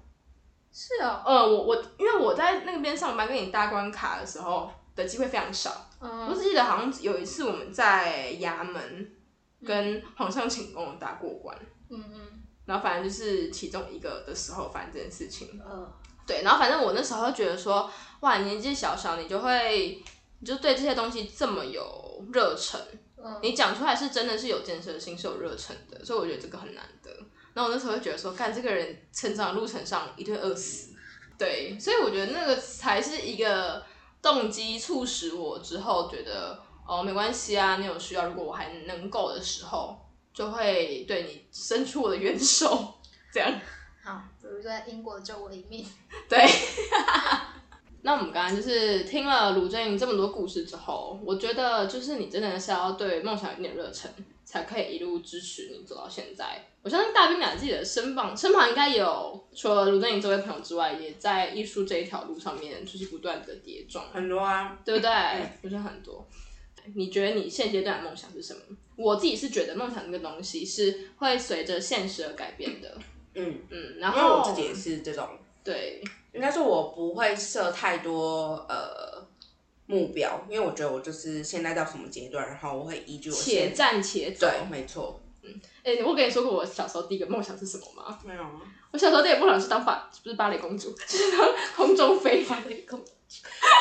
[0.77, 5.89] 是哦，呃，我我因为我在那边上班，跟你搭关卡的时候的机会非常少。
[6.01, 9.13] 嗯，我只记得好像有一次我们在衙门
[9.65, 11.57] 跟皇上请功搭过关。
[11.89, 12.21] 嗯嗯。
[12.67, 15.61] 然后反正就是其中一个的时候发生这件事情。
[15.65, 15.89] 嗯。
[16.27, 17.89] 对，然后反正我那时候就觉得说，
[18.21, 20.03] 哇，年纪小小你就会，
[20.41, 22.81] 你就对这些东西这么有热忱。
[23.17, 23.39] 嗯。
[23.43, 27.11] 你讲出来是真的是有建设性，是有热忱的，所以我觉得这个很难得。
[27.55, 30.93] 然后我那时候就觉得说，干这个人成长的路程上一定会饿死，
[31.39, 33.83] 对，所以我觉得那个才是一个
[34.21, 39.97] 动机，促使我之后觉得哦，没关系啊，你有需要，如果我还能够的时候，
[40.35, 42.95] 就会对你伸出我的援手，
[43.33, 43.53] 这样。
[44.03, 45.87] 好，比如说在英国救我一命。
[46.29, 46.45] 对。
[48.07, 54.11] 那我们刚刚就是听了卢真颖这么多故事之后，我觉得就是你真的是要对梦想有点热忱，
[54.45, 56.63] 才可以一路支持你走到现在。
[56.83, 64.05] 我相信大兵俩自己的身旁身旁应该有除了卢真颖这位朋友之外，也在艺术这一条路上面就是不断的跌撞。
[64.13, 65.11] 很多啊，对不对？
[65.63, 66.29] 不是很多。
[66.95, 68.61] 你觉得你现阶段的梦想是什么？
[68.97, 72.99] 我自己是觉得梦想这个东西是会随着现实而改变的。
[73.35, 75.27] 嗯嗯，然后我自己也是这种。
[75.65, 79.27] 对，应该说我不会设太多呃
[79.87, 84.47] 目标，因为我觉得我就是现在到什么阶段，然后我会依据我且战且走。
[84.47, 85.21] 对，没错。
[85.43, 88.19] 嗯，哎、欸，我跟你说过我小时候第一个梦想是什么吗？
[88.25, 88.61] 没有啊。
[88.93, 93.11] 我小时候第一个梦想是当芭，不是芭蕾公主，就是当 空中飞芭蕾公主。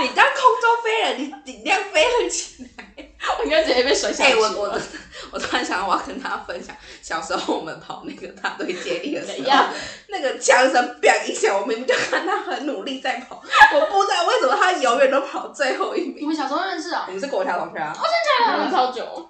[0.02, 4.32] 你当空中飞人，你尽量飞了起来， 我应该直接被甩下去。
[4.32, 4.82] 哎、欸，我我
[5.32, 9.70] 我突然想到，我要跟大家分享，小时候我们跑那个大队接力的时候，样
[10.10, 13.36] 那个枪声砰一下，我明明就看他很努力在跑，
[13.74, 16.18] 我不知道为什么他永远都跑最后一名。
[16.22, 17.06] 你们小时候认识啊？
[17.08, 17.96] 我们是国小同学啊。
[17.98, 19.30] 我现在认识超久。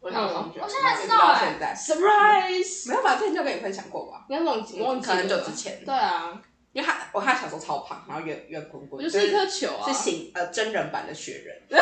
[0.00, 0.60] 我小同学。
[0.60, 1.40] 我现在知道了。
[1.40, 4.24] 现在 surprise，没有把这件就跟你分享过吧？
[4.28, 5.16] 应该忘记忘记了。
[5.16, 5.82] 很久之前。
[5.84, 6.30] 对啊。
[6.74, 11.56] 因为他，我看他小时候超胖，然后圆圆滚滚，就是一颗球啊，是形呃真人版的雪人。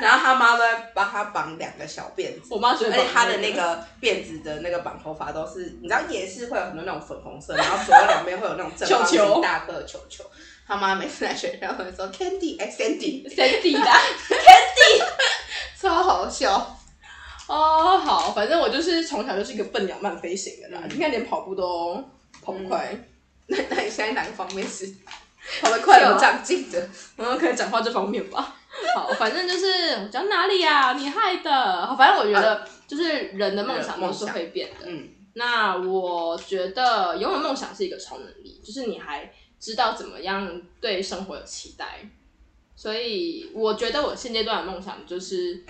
[0.00, 3.82] 然后他妈在帮他绑两个小辫子，我妈觉得，而且他的那个。
[4.02, 10.24] 辫子的那个绑头发都是，你知道也是会有很多那种粉红色，然后左右两边会有那种正方形大个的球球。
[10.66, 15.04] 他妈每次来学校会说 Candy，哎 Sandy，Sandy 的 Candy，
[15.80, 16.76] 超好笑。
[17.46, 21.94] 哦，好，反正我就是从小就是一个笨鸟慢飞型的啦，你看连跑步都
[22.42, 22.92] 跑不快。
[23.52, 24.90] 那那你现在哪个方面是
[25.60, 26.88] 跑得快有长进的？
[27.18, 28.56] 嗯，可以讲话这方面吧。
[28.96, 30.92] 好，反正就是讲哪里呀、啊？
[30.94, 31.86] 你害的。
[31.86, 34.86] 好，反正我觉得就是人的梦想都是会变的。
[34.86, 35.08] 嗯。
[35.34, 39.30] 那我觉得拥有梦想是一个超能力，就是你还
[39.60, 42.08] 知道怎么样对生活有期待。
[42.76, 45.64] 所以我觉得我现阶段的梦想就是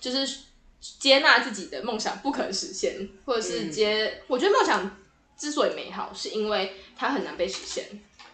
[0.00, 0.38] 就是
[0.80, 4.06] 接纳自己的梦想不可能实现，或者是接。
[4.06, 4.98] 嗯、我觉得梦想。
[5.38, 7.86] 之所以美好，是因为它很难被实现，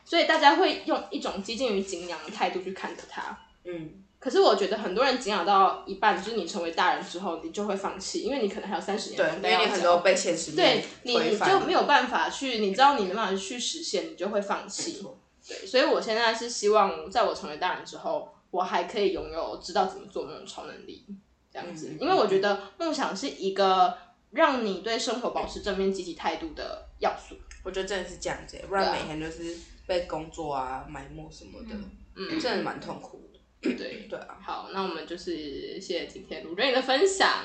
[0.06, 3.38] 所以大家会用一种接近于敬仰的态度去看着它。
[3.64, 9.40] 嗯，可是我觉得很多人敬仰到一半，就是你成为大人之后，你就会放弃，因为你可能还有三十年。
[9.40, 15.04] 对，因为你很多被现实对你，你就没有办法去，你知道你没办法去实现，你就会放弃。
[15.46, 21.04] 对，所以我现在是希望，在我成为大人之后，我还可以拥有知道怎么做梦的超能力，
[21.52, 23.94] 这样子，嗯，因为我觉得梦想是一个。
[24.34, 29.56] 让你对生活保持正面积极态度的要素，我觉得真的是这样子，不然每天就是
[29.86, 31.74] 被工作啊埋没什么的，
[32.16, 33.40] 嗯，真的蛮痛苦的。
[33.76, 37.44] 对 对啊，好，那我们就是谢谢今天卢瑞的分享。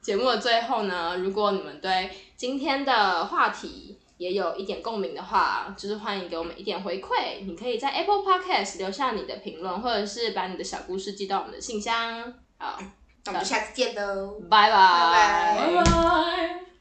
[0.00, 7.44] 节目的最后呢，如果你们对今天的话题也有一点共鸣的话，就是欢迎给我们一点回馈。
[7.44, 12.34] 你可以在 Apple Podcast 留下你的评论，或者是把你的小故事寄到我们的信箱。
[12.56, 12.80] 好。
[13.26, 16.66] 那我们就下次见喽，拜拜，拜拜。